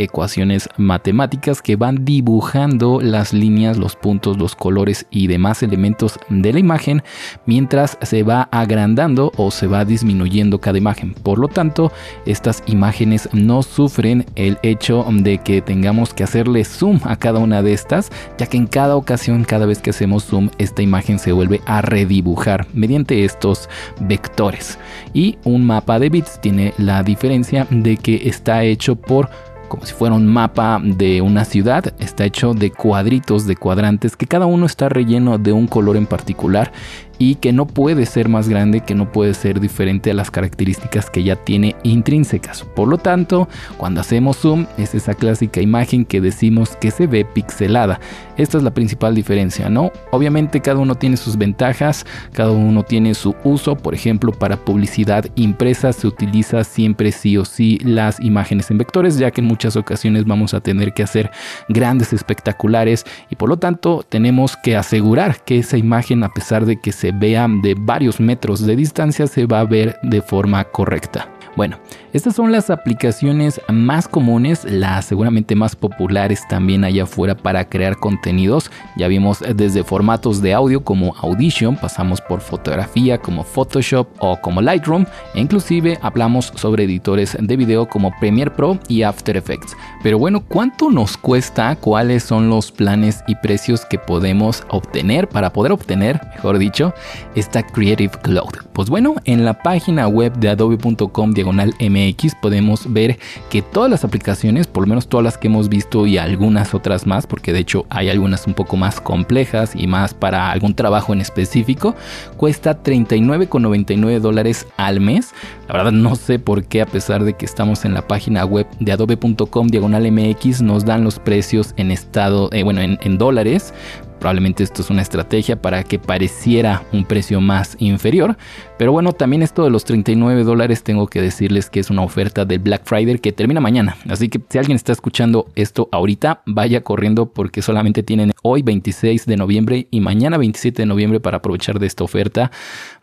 matemáticas 0.77 1.61
que 1.61 1.75
van 1.75 2.05
dibujando 2.05 2.99
las 3.01 3.33
líneas, 3.33 3.77
los 3.77 3.95
puntos, 3.95 4.37
los 4.37 4.55
colores 4.55 5.05
y 5.09 5.27
demás 5.27 5.63
elementos 5.63 6.19
de 6.29 6.53
la 6.53 6.59
imagen 6.59 7.03
mientras 7.45 7.97
se 8.01 8.23
va 8.23 8.49
agrandando 8.51 9.31
o 9.37 9.51
se 9.51 9.67
va 9.67 9.85
disminuyendo 9.85 10.59
cada 10.59 10.77
imagen. 10.77 11.13
Por 11.13 11.39
lo 11.39 11.47
tanto, 11.47 11.91
estas 12.25 12.63
imágenes 12.65 13.29
no 13.33 13.63
sufren 13.63 14.25
el 14.35 14.57
hecho 14.63 15.05
de 15.09 15.37
que 15.37 15.61
tengamos 15.61 16.13
que 16.13 16.23
hacerle 16.23 16.65
zoom 16.65 16.99
a 17.03 17.15
cada 17.15 17.39
una 17.39 17.61
de 17.61 17.73
estas, 17.73 18.11
ya 18.37 18.47
que 18.47 18.57
en 18.57 18.67
cada 18.67 18.95
ocasión, 18.95 19.43
cada 19.43 19.65
vez 19.65 19.79
que 19.79 19.89
hacemos 19.91 20.25
zoom, 20.25 20.49
esta 20.57 20.81
imagen 20.81 21.19
se 21.19 21.31
vuelve 21.31 21.61
a 21.65 21.81
redibujar 21.81 22.67
mediante 22.73 23.25
estos 23.25 23.69
vectores. 23.99 24.77
Y 25.13 25.37
un 25.43 25.65
mapa 25.65 25.99
de 25.99 26.09
bits 26.09 26.39
tiene 26.41 26.73
la 26.77 27.03
diferencia 27.03 27.67
de 27.69 27.97
que 27.97 28.27
está 28.27 28.63
hecho 28.63 28.95
por 28.95 29.29
como 29.67 29.85
si 29.85 29.93
fuera 29.93 30.15
un 30.15 30.27
mapa 30.27 30.79
de 30.83 31.21
una 31.21 31.45
ciudad. 31.45 31.93
Está 31.99 32.25
hecho 32.25 32.53
de 32.53 32.71
cuadritos, 32.71 33.45
de 33.45 33.55
cuadrantes, 33.55 34.15
que 34.15 34.27
cada 34.27 34.45
uno 34.45 34.65
está 34.65 34.89
relleno 34.89 35.37
de 35.37 35.51
un 35.51 35.67
color 35.67 35.97
en 35.97 36.05
particular 36.05 36.71
y 37.17 37.35
que 37.35 37.53
no 37.53 37.65
puede 37.65 38.05
ser 38.05 38.29
más 38.29 38.49
grande, 38.49 38.81
que 38.81 38.95
no 38.95 39.11
puede 39.11 39.33
ser 39.33 39.59
diferente 39.59 40.11
a 40.11 40.13
las 40.13 40.31
características 40.31 41.09
que 41.09 41.23
ya 41.23 41.35
tiene 41.35 41.75
intrínsecas. 41.83 42.63
Por 42.63 42.87
lo 42.87 42.97
tanto, 42.97 43.47
cuando 43.77 44.01
hacemos 44.01 44.37
zoom 44.37 44.65
es 44.77 44.95
esa 44.95 45.13
clásica 45.13 45.61
imagen 45.61 46.05
que 46.05 46.21
decimos 46.21 46.75
que 46.75 46.91
se 46.91 47.07
ve 47.07 47.25
pixelada. 47.25 47.99
Esta 48.37 48.57
es 48.57 48.63
la 48.63 48.73
principal 48.73 49.15
diferencia, 49.15 49.69
¿no? 49.69 49.91
Obviamente 50.11 50.61
cada 50.61 50.79
uno 50.79 50.95
tiene 50.95 51.17
sus 51.17 51.37
ventajas, 51.37 52.05
cada 52.33 52.51
uno 52.51 52.83
tiene 52.83 53.13
su 53.13 53.35
uso, 53.43 53.75
por 53.75 53.93
ejemplo, 53.93 54.31
para 54.31 54.57
publicidad 54.57 55.25
impresa 55.35 55.93
se 55.93 56.07
utiliza 56.07 56.63
siempre 56.63 57.11
sí 57.11 57.37
o 57.37 57.45
sí 57.45 57.79
las 57.83 58.19
imágenes 58.19 58.69
en 58.71 58.77
vectores, 58.77 59.17
ya 59.17 59.31
que 59.31 59.41
en 59.41 59.47
muchas 59.47 59.75
ocasiones 59.75 60.25
vamos 60.25 60.53
a 60.53 60.61
tener 60.61 60.93
que 60.93 61.03
hacer 61.03 61.31
grandes 61.69 62.13
espectaculares 62.13 63.05
y 63.29 63.35
por 63.35 63.49
lo 63.49 63.57
tanto 63.57 64.05
tenemos 64.07 64.57
que 64.57 64.75
asegurar 64.75 65.43
que 65.43 65.59
esa 65.59 65.77
imagen 65.77 66.23
a 66.23 66.29
pesar 66.29 66.65
de 66.65 66.79
que 66.79 66.91
se 66.91 67.04
vean 67.11 67.61
de 67.61 67.75
varios 67.77 68.19
metros 68.19 68.65
de 68.65 68.75
distancia 68.75 69.27
se 69.27 69.45
va 69.45 69.59
a 69.59 69.65
ver 69.65 69.97
de 70.03 70.21
forma 70.21 70.63
correcta. 70.65 71.34
Bueno, 71.55 71.77
estas 72.11 72.35
son 72.35 72.51
las 72.51 72.69
aplicaciones 72.69 73.61
más 73.69 74.09
comunes, 74.09 74.65
las 74.65 75.05
seguramente 75.05 75.55
más 75.55 75.75
populares 75.75 76.41
también 76.49 76.83
allá 76.83 77.03
afuera 77.03 77.35
para 77.35 77.69
crear 77.69 77.95
contenidos. 77.95 78.69
Ya 78.97 79.07
vimos 79.07 79.41
desde 79.55 79.85
formatos 79.85 80.41
de 80.41 80.53
audio 80.53 80.83
como 80.83 81.15
Audition, 81.15 81.77
pasamos 81.77 82.19
por 82.19 82.41
fotografía 82.41 83.17
como 83.17 83.43
Photoshop 83.43 84.07
o 84.19 84.35
como 84.41 84.61
Lightroom, 84.61 85.05
e 85.33 85.39
inclusive 85.39 85.97
hablamos 86.01 86.51
sobre 86.55 86.83
editores 86.83 87.37
de 87.39 87.55
video 87.55 87.87
como 87.87 88.11
Premiere 88.19 88.51
Pro 88.51 88.77
y 88.89 89.03
After 89.03 89.37
Effects. 89.37 89.77
Pero 90.03 90.19
bueno, 90.19 90.43
¿cuánto 90.45 90.91
nos 90.91 91.15
cuesta? 91.15 91.77
¿Cuáles 91.77 92.23
son 92.23 92.49
los 92.49 92.71
planes 92.71 93.23
y 93.27 93.35
precios 93.35 93.85
que 93.85 93.97
podemos 93.97 94.63
obtener 94.69 95.29
para 95.29 95.53
poder 95.53 95.71
obtener, 95.71 96.19
mejor 96.35 96.57
dicho, 96.57 96.93
esta 97.33 97.63
Creative 97.65 98.13
Cloud? 98.21 98.55
Pues 98.73 98.89
bueno, 98.89 99.15
en 99.23 99.45
la 99.45 99.53
página 99.61 100.07
web 100.09 100.33
de 100.37 100.49
adobe.com 100.49 101.33
MX 101.53 102.35
podemos 102.41 102.91
ver 102.91 103.19
que 103.49 103.61
todas 103.61 103.89
las 103.89 104.03
aplicaciones, 104.03 104.67
por 104.67 104.83
lo 104.83 104.87
menos 104.87 105.07
todas 105.07 105.23
las 105.23 105.37
que 105.37 105.47
hemos 105.47 105.69
visto 105.69 106.05
y 106.07 106.17
algunas 106.17 106.73
otras 106.73 107.05
más, 107.05 107.27
porque 107.27 107.53
de 107.53 107.59
hecho 107.59 107.85
hay 107.89 108.09
algunas 108.09 108.47
un 108.47 108.53
poco 108.53 108.77
más 108.77 109.01
complejas 109.01 109.73
y 109.75 109.87
más 109.87 110.13
para 110.13 110.51
algún 110.51 110.75
trabajo 110.75 111.13
en 111.13 111.21
específico, 111.21 111.95
cuesta 112.37 112.81
39,99 112.81 114.19
dólares 114.19 114.67
al 114.77 114.99
mes. 114.99 115.33
La 115.67 115.75
verdad 115.75 115.91
no 115.91 116.15
sé 116.15 116.39
por 116.39 116.65
qué 116.65 116.81
a 116.81 116.85
pesar 116.85 117.23
de 117.23 117.33
que 117.33 117.45
estamos 117.45 117.85
en 117.85 117.93
la 117.93 118.07
página 118.07 118.45
web 118.45 118.67
de 118.79 118.91
adobe.com 118.91 119.67
diagonal 119.67 120.11
MX 120.11 120.61
nos 120.61 120.85
dan 120.85 121.03
los 121.03 121.19
precios 121.19 121.73
en 121.77 121.91
estado, 121.91 122.49
eh, 122.51 122.63
bueno, 122.63 122.81
en 122.81 123.17
dólares, 123.17 123.73
Probablemente 124.19 124.63
esto 124.63 124.81
es 124.81 124.89
una 124.89 125.01
estrategia 125.01 125.61
para 125.61 125.83
que 125.83 125.99
pareciera 125.99 126.83
un 126.91 127.05
precio 127.05 127.41
más 127.41 127.75
inferior. 127.79 128.37
Pero 128.77 128.91
bueno, 128.91 129.13
también 129.13 129.41
esto 129.41 129.63
de 129.63 129.69
los 129.69 129.85
39 129.85 130.43
dólares 130.43 130.83
tengo 130.83 131.07
que 131.07 131.21
decirles 131.21 131.69
que 131.69 131.79
es 131.79 131.89
una 131.89 132.01
oferta 132.01 132.45
del 132.45 132.59
Black 132.59 132.83
Friday 132.85 133.19
que 133.19 133.31
termina 133.31 133.61
mañana. 133.61 133.97
Así 134.09 134.29
que 134.29 134.41
si 134.49 134.57
alguien 134.57 134.75
está 134.75 134.91
escuchando 134.91 135.47
esto 135.55 135.89
ahorita, 135.91 136.41
vaya 136.45 136.81
corriendo 136.81 137.27
porque 137.27 137.61
solamente 137.61 138.03
tienen 138.03 138.33
hoy 138.41 138.61
26 138.61 139.25
de 139.25 139.37
noviembre 139.37 139.87
y 139.91 139.99
mañana 139.99 140.37
27 140.37 140.81
de 140.81 140.85
noviembre 140.85 141.19
para 141.19 141.37
aprovechar 141.37 141.79
de 141.79 141.87
esta 141.87 142.03
oferta 142.03 142.51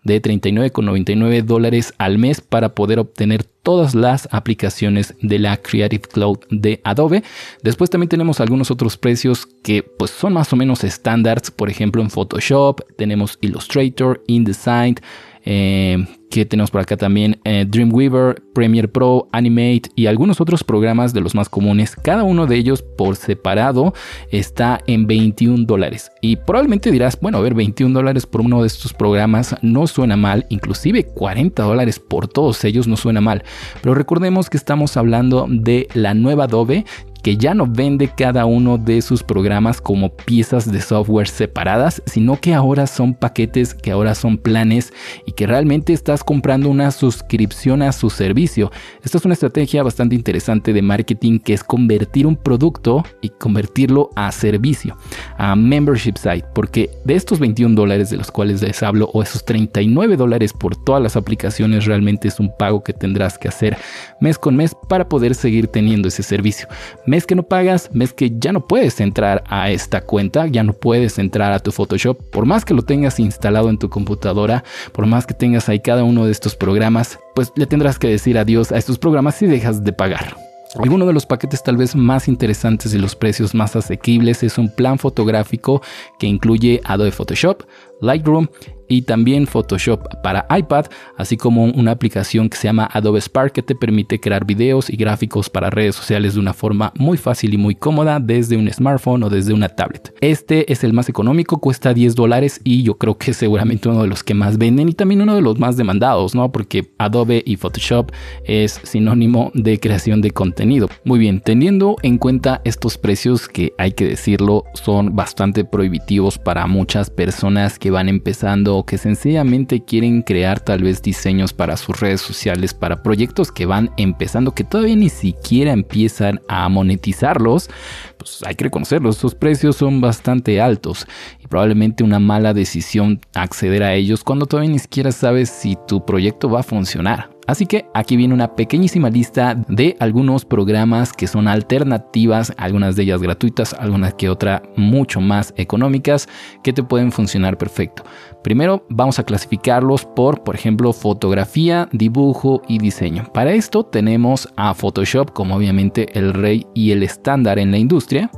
de 0.04 0.20
39,99 0.20 1.42
dólares 1.42 1.94
al 1.98 2.18
mes 2.18 2.40
para 2.40 2.74
poder 2.74 2.98
obtener 2.98 3.44
todas 3.62 3.94
las 3.94 4.28
aplicaciones 4.32 5.14
de 5.20 5.38
la 5.38 5.56
Creative 5.56 6.02
Cloud 6.02 6.38
de 6.50 6.80
Adobe. 6.84 7.22
Después 7.62 7.90
también 7.90 8.08
tenemos 8.08 8.40
algunos 8.40 8.70
otros 8.70 8.96
precios 8.96 9.46
que 9.62 9.82
pues 9.82 10.10
son 10.10 10.32
más 10.32 10.52
o 10.52 10.56
menos 10.56 10.84
estándares, 10.84 11.50
por 11.50 11.70
ejemplo 11.70 12.02
en 12.02 12.10
Photoshop, 12.10 12.80
tenemos 12.96 13.38
Illustrator, 13.40 14.22
InDesign, 14.26 14.96
eh, 15.44 16.04
que 16.32 16.46
tenemos 16.46 16.70
por 16.70 16.80
acá 16.80 16.96
también 16.96 17.38
eh, 17.44 17.66
Dreamweaver, 17.68 18.42
Premiere 18.54 18.88
Pro, 18.88 19.28
Animate 19.32 19.90
y 19.94 20.06
algunos 20.06 20.40
otros 20.40 20.64
programas 20.64 21.12
de 21.12 21.20
los 21.20 21.34
más 21.34 21.48
comunes. 21.48 21.94
Cada 21.94 22.24
uno 22.24 22.46
de 22.46 22.56
ellos 22.56 22.82
por 22.82 23.16
separado 23.16 23.92
está 24.30 24.80
en 24.86 25.06
21 25.06 25.64
dólares. 25.64 26.10
Y 26.22 26.36
probablemente 26.36 26.90
dirás, 26.90 27.18
bueno, 27.20 27.38
a 27.38 27.42
ver, 27.42 27.54
21 27.54 27.92
dólares 27.92 28.24
por 28.24 28.40
uno 28.40 28.62
de 28.62 28.66
estos 28.66 28.94
programas 28.94 29.54
no 29.60 29.86
suena 29.86 30.16
mal, 30.16 30.46
inclusive 30.48 31.04
40 31.04 31.62
dólares 31.62 31.98
por 31.98 32.28
todos 32.28 32.64
ellos 32.64 32.88
no 32.88 32.96
suena 32.96 33.20
mal. 33.20 33.44
Pero 33.82 33.94
recordemos 33.94 34.48
que 34.48 34.56
estamos 34.56 34.96
hablando 34.96 35.46
de 35.50 35.88
la 35.92 36.14
nueva 36.14 36.44
Adobe 36.44 36.86
que 37.22 37.36
ya 37.36 37.54
no 37.54 37.66
vende 37.66 38.08
cada 38.08 38.44
uno 38.44 38.78
de 38.78 39.00
sus 39.00 39.22
programas 39.22 39.80
como 39.80 40.10
piezas 40.10 40.70
de 40.70 40.80
software 40.80 41.28
separadas, 41.28 42.02
sino 42.06 42.40
que 42.40 42.52
ahora 42.52 42.86
son 42.86 43.14
paquetes, 43.14 43.74
que 43.74 43.92
ahora 43.92 44.14
son 44.14 44.38
planes 44.38 44.92
y 45.26 45.32
que 45.32 45.46
realmente 45.46 45.92
estás 45.92 46.24
comprando 46.24 46.68
una 46.68 46.90
suscripción 46.90 47.82
a 47.82 47.92
su 47.92 48.10
servicio. 48.10 48.70
Esta 49.04 49.18
es 49.18 49.24
una 49.24 49.34
estrategia 49.34 49.82
bastante 49.82 50.14
interesante 50.14 50.72
de 50.72 50.82
marketing 50.82 51.38
que 51.38 51.54
es 51.54 51.62
convertir 51.62 52.26
un 52.26 52.36
producto 52.36 53.04
y 53.20 53.28
convertirlo 53.28 54.10
a 54.16 54.32
servicio, 54.32 54.96
a 55.38 55.54
membership 55.54 56.16
site, 56.16 56.44
porque 56.54 56.90
de 57.04 57.14
estos 57.14 57.38
21 57.38 57.74
dólares 57.74 58.10
de 58.10 58.16
los 58.16 58.30
cuales 58.30 58.62
les 58.62 58.82
hablo 58.82 59.10
o 59.12 59.22
esos 59.22 59.44
39 59.44 60.16
dólares 60.16 60.52
por 60.52 60.76
todas 60.76 61.02
las 61.02 61.16
aplicaciones 61.16 61.86
realmente 61.86 62.28
es 62.28 62.40
un 62.40 62.50
pago 62.56 62.82
que 62.82 62.92
tendrás 62.92 63.38
que 63.38 63.48
hacer 63.48 63.76
mes 64.20 64.38
con 64.38 64.56
mes 64.56 64.74
para 64.88 65.08
poder 65.08 65.34
seguir 65.34 65.68
teniendo 65.68 66.08
ese 66.08 66.22
servicio 66.22 66.66
mes 67.12 67.26
que 67.26 67.34
no 67.34 67.42
pagas, 67.42 67.90
mes 67.92 68.14
que 68.14 68.32
ya 68.38 68.54
no 68.54 68.66
puedes 68.66 68.98
entrar 68.98 69.44
a 69.46 69.70
esta 69.70 70.00
cuenta, 70.00 70.46
ya 70.46 70.62
no 70.62 70.72
puedes 70.72 71.18
entrar 71.18 71.52
a 71.52 71.58
tu 71.58 71.70
Photoshop, 71.70 72.18
por 72.30 72.46
más 72.46 72.64
que 72.64 72.72
lo 72.72 72.80
tengas 72.80 73.20
instalado 73.20 73.68
en 73.68 73.76
tu 73.76 73.90
computadora, 73.90 74.64
por 74.92 75.04
más 75.04 75.26
que 75.26 75.34
tengas 75.34 75.68
ahí 75.68 75.80
cada 75.80 76.04
uno 76.04 76.24
de 76.24 76.32
estos 76.32 76.56
programas, 76.56 77.18
pues 77.34 77.52
le 77.54 77.66
tendrás 77.66 77.98
que 77.98 78.08
decir 78.08 78.38
adiós 78.38 78.72
a 78.72 78.78
estos 78.78 78.96
programas 78.96 79.34
si 79.34 79.44
dejas 79.46 79.84
de 79.84 79.92
pagar. 79.92 80.38
Alguno 80.82 81.04
de 81.04 81.12
los 81.12 81.26
paquetes 81.26 81.62
tal 81.62 81.76
vez 81.76 81.94
más 81.94 82.28
interesantes 82.28 82.94
y 82.94 82.98
los 82.98 83.14
precios 83.14 83.54
más 83.54 83.76
asequibles 83.76 84.42
es 84.42 84.56
un 84.56 84.74
plan 84.74 84.98
fotográfico 84.98 85.82
que 86.18 86.26
incluye 86.26 86.80
Adobe 86.82 87.12
Photoshop, 87.12 87.64
Lightroom 88.00 88.48
y 88.92 89.00
también 89.00 89.46
Photoshop 89.46 90.20
para 90.22 90.46
iPad, 90.54 90.84
así 91.16 91.38
como 91.38 91.64
una 91.64 91.92
aplicación 91.92 92.50
que 92.50 92.58
se 92.58 92.68
llama 92.68 92.90
Adobe 92.92 93.22
Spark 93.22 93.52
que 93.52 93.62
te 93.62 93.74
permite 93.74 94.20
crear 94.20 94.44
videos 94.44 94.90
y 94.90 94.96
gráficos 94.96 95.48
para 95.48 95.70
redes 95.70 95.96
sociales 95.96 96.34
de 96.34 96.40
una 96.40 96.52
forma 96.52 96.92
muy 96.98 97.16
fácil 97.16 97.54
y 97.54 97.56
muy 97.56 97.74
cómoda 97.74 98.20
desde 98.20 98.58
un 98.58 98.70
smartphone 98.70 99.22
o 99.22 99.30
desde 99.30 99.54
una 99.54 99.70
tablet. 99.70 100.14
Este 100.20 100.70
es 100.70 100.84
el 100.84 100.92
más 100.92 101.08
económico, 101.08 101.58
cuesta 101.58 101.94
10 101.94 102.14
dólares 102.14 102.60
y 102.64 102.82
yo 102.82 102.98
creo 102.98 103.16
que 103.16 103.30
es 103.30 103.38
seguramente 103.38 103.88
uno 103.88 104.02
de 104.02 104.08
los 104.08 104.22
que 104.22 104.34
más 104.34 104.58
venden 104.58 104.90
y 104.90 104.92
también 104.92 105.22
uno 105.22 105.34
de 105.34 105.40
los 105.40 105.58
más 105.58 105.78
demandados, 105.78 106.34
¿no? 106.34 106.52
Porque 106.52 106.92
Adobe 106.98 107.42
y 107.46 107.56
Photoshop 107.56 108.12
es 108.44 108.78
sinónimo 108.82 109.52
de 109.54 109.80
creación 109.80 110.20
de 110.20 110.32
contenido. 110.32 110.90
Muy 111.04 111.18
bien, 111.18 111.40
teniendo 111.40 111.96
en 112.02 112.18
cuenta 112.18 112.60
estos 112.64 112.98
precios 112.98 113.48
que 113.48 113.72
hay 113.78 113.92
que 113.92 114.06
decirlo 114.06 114.64
son 114.74 115.16
bastante 115.16 115.64
prohibitivos 115.64 116.38
para 116.38 116.66
muchas 116.66 117.08
personas 117.08 117.78
que 117.78 117.90
van 117.90 118.10
empezando 118.10 118.81
que 118.84 118.98
sencillamente 118.98 119.84
quieren 119.84 120.22
crear 120.22 120.60
tal 120.60 120.82
vez 120.82 121.02
diseños 121.02 121.52
para 121.52 121.76
sus 121.76 121.98
redes 122.00 122.20
sociales, 122.20 122.74
para 122.74 123.02
proyectos 123.02 123.50
que 123.50 123.66
van 123.66 123.90
empezando, 123.96 124.54
que 124.54 124.64
todavía 124.64 124.96
ni 124.96 125.08
siquiera 125.08 125.72
empiezan 125.72 126.40
a 126.48 126.68
monetizarlos, 126.68 127.70
pues 128.18 128.40
hay 128.46 128.54
que 128.54 128.64
reconocerlos, 128.64 129.16
sus 129.16 129.34
precios 129.34 129.76
son 129.76 130.00
bastante 130.00 130.60
altos 130.60 131.06
y 131.42 131.46
probablemente 131.46 132.04
una 132.04 132.18
mala 132.18 132.54
decisión 132.54 133.20
acceder 133.34 133.82
a 133.82 133.94
ellos 133.94 134.24
cuando 134.24 134.46
todavía 134.46 134.72
ni 134.72 134.78
siquiera 134.78 135.12
sabes 135.12 135.50
si 135.50 135.76
tu 135.86 136.04
proyecto 136.04 136.48
va 136.50 136.60
a 136.60 136.64
funcionar. 136.64 137.31
Así 137.46 137.66
que 137.66 137.86
aquí 137.92 138.16
viene 138.16 138.34
una 138.34 138.54
pequeñísima 138.54 139.10
lista 139.10 139.56
de 139.68 139.96
algunos 139.98 140.44
programas 140.44 141.12
que 141.12 141.26
son 141.26 141.48
alternativas, 141.48 142.52
algunas 142.56 142.94
de 142.94 143.02
ellas 143.02 143.20
gratuitas, 143.20 143.74
algunas 143.74 144.14
que 144.14 144.28
otras 144.28 144.62
mucho 144.76 145.20
más 145.20 145.52
económicas, 145.56 146.28
que 146.62 146.72
te 146.72 146.82
pueden 146.84 147.10
funcionar 147.10 147.58
perfecto. 147.58 148.04
Primero 148.42 148.84
vamos 148.88 149.18
a 149.18 149.24
clasificarlos 149.24 150.04
por, 150.04 150.42
por 150.42 150.54
ejemplo, 150.54 150.92
fotografía, 150.92 151.88
dibujo 151.92 152.62
y 152.68 152.78
diseño. 152.78 153.24
Para 153.32 153.52
esto 153.52 153.84
tenemos 153.84 154.48
a 154.56 154.74
Photoshop 154.74 155.32
como 155.32 155.56
obviamente 155.56 156.16
el 156.18 156.34
rey 156.34 156.66
y 156.74 156.92
el 156.92 157.02
estándar 157.02 157.58
en 157.58 157.70
la 157.70 157.78
industria 157.78 158.30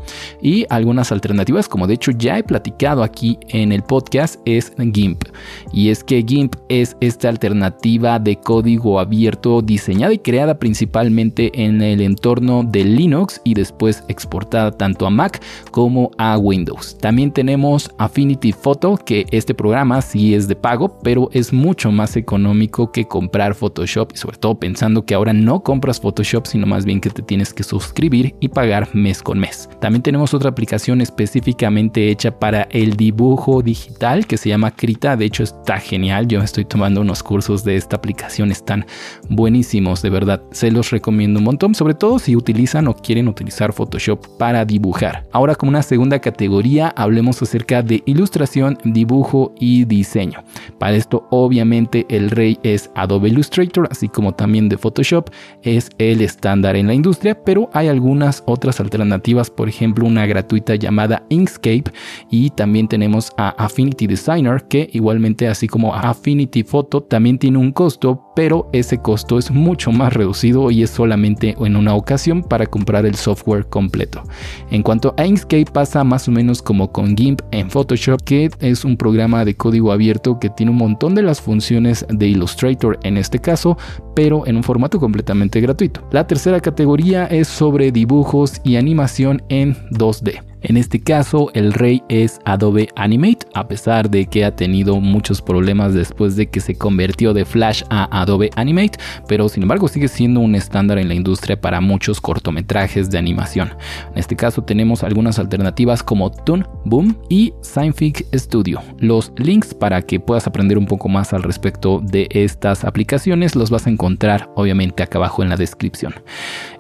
y 0.43 0.67
algunas 0.71 1.13
alternativas 1.13 1.69
como 1.69 1.87
de 1.87 1.95
hecho 1.95 2.11
ya 2.11 2.39
he 2.39 2.43
platicado 2.43 3.03
aquí 3.03 3.39
en 3.49 3.73
el 3.73 3.83
podcast 3.83 4.41
es 4.45 4.73
GIMP. 4.79 5.25
Y 5.73 5.91
es 5.91 6.05
que 6.05 6.23
GIMP 6.27 6.55
es 6.69 6.97
esta 7.01 7.29
alternativa 7.29 8.19
de 8.19 8.37
código 8.37 8.94
abierto 9.01 9.63
diseñada 9.63 10.13
y 10.13 10.19
creada 10.19 10.59
principalmente 10.59 11.51
en 11.55 11.83
el 11.83 12.01
entorno 12.01 12.63
de 12.63 12.85
Linux 12.85 13.41
y 13.45 13.55
después 13.55 14.05
exportada 14.09 14.73
tanto 14.73 15.07
a 15.07 15.11
Mac 15.11 15.43
como 15.71 16.11
a 16.19 16.39
Windows. 16.39 16.97
También 16.99 17.33
tenemos 17.33 17.91
Affinity 17.99 18.53
Photo 18.53 18.97
que 18.97 19.27
este 19.31 19.55
programa 19.55 20.03
si 20.03 20.35
es 20.35 20.49
de 20.49 20.57
pago, 20.57 20.99
pero 21.03 21.29
es 21.33 21.53
mucho 21.53 21.91
más 21.91 22.17
económico 22.17 22.93
que 22.93 23.07
comprar 23.07 23.55
Photoshop 23.55 24.13
y 24.15 24.17
sobre 24.17 24.39
todo 24.39 24.59
pensando 24.59 25.05
que 25.05 25.15
ahora 25.15 25.33
no 25.33 25.63
compras 25.63 26.01
Photoshop, 26.01 26.47
sino 26.47 26.67
más 26.67 26.85
bien 26.85 27.01
que 27.01 27.11
te 27.11 27.23
tienes 27.23 27.53
que 27.53 27.63
suscribir 27.63 28.35
y 28.41 28.49
pagar 28.49 28.95
mes 28.95 29.23
con 29.23 29.39
mes. 29.39 29.69
También 29.81 30.03
tenemos 30.03 30.35
otra 30.35 30.51
aplicación 30.51 31.01
específicamente 31.01 32.11
hecha 32.11 32.39
para 32.39 32.63
el 32.71 32.97
dibujo 32.97 33.63
digital 33.63 34.27
que 34.27 34.37
se 34.37 34.49
llama 34.49 34.71
Krita, 34.71 35.17
de 35.17 35.25
hecho 35.25 35.43
está 35.43 35.79
genial, 35.79 36.27
yo 36.29 36.41
estoy 36.41 36.65
tomando 36.65 37.01
unos 37.01 37.23
cursos 37.23 37.65
de 37.65 37.77
esta 37.77 37.97
aplicación, 37.97 38.51
están 38.51 38.84
buenísimos, 39.29 40.03
de 40.03 40.11
verdad, 40.11 40.43
se 40.51 40.71
los 40.71 40.91
recomiendo 40.91 41.39
un 41.39 41.45
montón, 41.45 41.75
sobre 41.75 41.95
todo 41.95 42.19
si 42.19 42.37
utilizan 42.37 42.89
o 42.89 42.95
quieren 42.95 43.29
utilizar 43.29 43.73
Photoshop 43.73 44.39
para 44.39 44.65
dibujar. 44.65 45.27
Ahora 45.33 45.55
como 45.55 45.71
una 45.71 45.83
segunda 45.83 46.19
categoría 46.19 46.89
hablemos 46.89 47.41
acerca 47.43 47.83
de 47.83 48.03
ilustración, 48.07 48.79
dibujo 48.85 49.55
y 49.59 49.85
diseño. 49.85 50.45
Para 50.79 50.97
esto 50.97 51.27
obviamente 51.31 52.07
el 52.09 52.31
rey 52.31 52.59
es 52.63 52.91
Adobe 52.95 53.29
Illustrator, 53.29 53.89
así 53.91 54.09
como 54.09 54.33
también 54.33 54.69
de 54.69 54.79
Photoshop 54.79 55.31
es 55.63 55.91
el 55.99 56.21
estándar 56.21 56.77
en 56.77 56.87
la 56.87 56.95
industria, 56.95 57.43
pero 57.43 57.71
hay 57.73 57.89
algunas 57.89 58.43
otras 58.47 58.81
alternativas, 58.81 59.51
por 59.51 59.69
ejemplo 59.69 60.07
una 60.07 60.27
gratuita 60.27 60.75
llamada 60.75 61.25
Inkscape 61.29 61.85
y 62.31 62.51
también 62.51 62.89
tenemos 62.89 63.33
a 63.37 63.51
Affinity 63.51 64.07
Designer 64.07 64.65
que 64.69 64.89
igualmente 64.93 65.49
así 65.49 65.67
como 65.67 65.95
Affinity 65.95 66.63
Photo 66.63 67.03
también 67.03 67.39
tiene 67.39 67.59
un 67.59 67.73
costo, 67.73 68.24
pero 68.35 68.69
ese 68.73 68.99
costo 68.99 69.39
es 69.39 69.51
mucho 69.51 69.93
más 69.93 70.13
reducido 70.13 70.71
y 70.71 70.83
es 70.83 70.91
solamente 70.91 71.57
en 71.59 71.77
una 71.77 71.95
ocasión 71.95 72.43
para 72.43 72.67
comprar 72.67 73.07
el 73.07 73.15
software 73.15 73.67
completo. 73.67 74.23
En 74.71 74.83
cuanto 74.83 75.15
a 75.17 75.27
Inkscape 75.27 75.67
pasa 75.73 76.05
más 76.05 76.29
o 76.29 76.31
menos 76.31 76.63
como 76.63 76.93
con 76.93 77.17
GIMP 77.17 77.41
en 77.51 77.71
Photoshop, 77.71 78.23
que 78.23 78.51
es 78.61 78.85
un 78.85 78.97
programa 78.97 79.45
de 79.45 79.55
código 79.55 79.93
abierto 79.93 80.39
que 80.39 80.51
tiene 80.51 80.73
un 80.73 80.79
montón 80.79 81.15
de 81.15 81.23
las 81.23 81.41
funciones 81.41 82.07
de 82.09 82.27
Illustrator 82.27 82.99
en 83.03 83.17
este 83.17 83.39
caso, 83.39 83.77
pero 84.15 84.47
en 84.47 84.57
un 84.57 84.63
formato 84.63 84.99
completamente 84.99 85.61
gratuito. 85.61 86.07
La 86.11 86.27
tercera 86.27 86.61
categoría 86.61 87.27
es 87.27 87.49
sobre 87.49 87.93
dibujos 87.93 88.61
y 88.65 88.77
animación 88.77 89.43
en 89.49 89.75
2D. 89.91 90.54
En 90.67 90.79
este 90.79 90.99
caso, 90.99 91.51
el 91.53 91.75
rey 91.75 92.03
es 92.09 92.41
Adobe 92.47 92.89
Animate, 92.97 93.47
a 93.53 93.69
pesar 93.69 94.09
de 94.09 94.25
que 94.25 94.47
ha 94.47 94.57
tenido 94.57 94.99
muchos 94.99 95.43
problemas 95.43 95.93
después 95.93 96.37
de 96.37 96.47
que 96.47 96.61
se 96.61 96.75
convirtió 96.75 97.35
de 97.35 97.45
Flash 97.45 97.83
a 97.91 98.23
Adobe 98.23 98.49
Animate, 98.57 98.99
pero 99.29 99.51
sin 99.51 99.65
embargo 99.65 99.89
sigue 99.89 100.09
siendo 100.09 100.41
un 100.41 100.55
estándar 100.55 100.97
en 100.97 101.09
la 101.09 101.15
industria 101.15 101.61
para 101.61 101.83
muchos 101.83 102.19
cortometrajes 102.19 103.11
de 103.11 103.19
animación. 103.19 103.75
En 104.13 104.19
este 104.19 104.37
caso 104.37 104.63
tenemos 104.63 105.03
algunas 105.03 105.39
alternativas 105.39 106.03
como 106.03 106.31
Toon 106.31 106.67
Boom 106.87 107.19
y 107.29 107.53
Scientific 107.63 108.27
Studio. 108.35 108.81
Los 108.99 109.33
links 109.37 109.75
para 109.75 110.01
que 110.01 110.19
puedas 110.19 110.47
aprender 110.47 110.79
un 110.79 110.87
poco 110.87 111.11
más 111.11 111.35
al 111.35 111.43
respecto 111.43 112.01
de 112.01 112.27
estas 112.31 112.85
aplicaciones 112.87 113.55
los 113.55 113.69
vas 113.69 113.87
a 113.87 113.91
encontrar 113.91 114.49
obviamente 114.55 115.03
acá 115.03 115.19
abajo 115.19 115.43
en 115.43 115.51
la 115.51 115.59
descripción. 115.59 116.15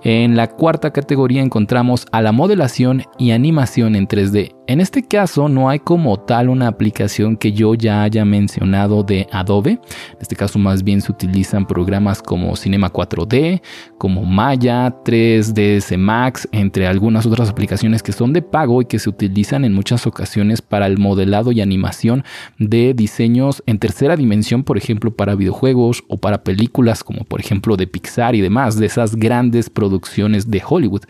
En 0.05 0.37
la 0.37 0.49
cuarta 0.49 0.91
categoría 0.91 1.43
encontramos 1.43 2.07
a 2.13 2.23
la 2.23 2.33
modelación 2.33 3.03
y 3.19 3.33
animación 3.33 3.74
en 3.77 4.07
3D. 4.07 4.55
En 4.67 4.81
este 4.81 5.03
caso 5.03 5.49
no 5.49 5.69
hay 5.69 5.79
como 5.79 6.19
tal 6.19 6.49
una 6.49 6.69
aplicación 6.69 7.37
que 7.37 7.53
yo 7.53 7.75
ya 7.75 8.03
haya 8.03 8.25
mencionado 8.25 9.03
de 9.03 9.27
Adobe. 9.31 9.73
En 9.73 10.19
este 10.21 10.37
caso 10.37 10.59
más 10.59 10.83
bien 10.83 11.01
se 11.01 11.13
utilizan 11.13 11.67
programas 11.67 12.23
como 12.23 12.57
Cinema 12.57 12.91
4D, 12.91 13.61
como 13.99 14.25
Maya, 14.25 14.95
3ds 15.05 15.99
Max, 15.99 16.49
entre 16.53 16.87
algunas 16.87 17.27
otras 17.27 17.51
aplicaciones 17.51 18.03
que 18.03 18.13
son 18.13 18.33
de 18.33 18.43
pago 18.43 18.81
y 18.81 18.87
que 18.87 18.99
se 18.99 19.11
utilizan 19.11 19.65
en 19.65 19.75
muchas 19.75 20.07
ocasiones 20.07 20.63
para 20.63 20.87
el 20.87 20.99
modelado 20.99 21.53
y 21.53 21.61
animación 21.61 22.25
de 22.59 22.95
diseños 22.95 23.63
en 23.67 23.79
tercera 23.79 24.17
dimensión, 24.17 24.63
por 24.63 24.79
ejemplo, 24.79 25.15
para 25.15 25.35
videojuegos 25.35 26.05
o 26.09 26.17
para 26.17 26.45
películas 26.45 27.03
como 27.03 27.25
por 27.25 27.41
ejemplo 27.41 27.77
de 27.77 27.87
Pixar 27.87 28.35
y 28.35 28.41
demás, 28.41 28.79
de 28.79 28.87
esas 28.87 29.17
grandes 29.17 29.69
producciones 29.69 30.51
de 30.51 30.63
Hollywood. 30.67 31.03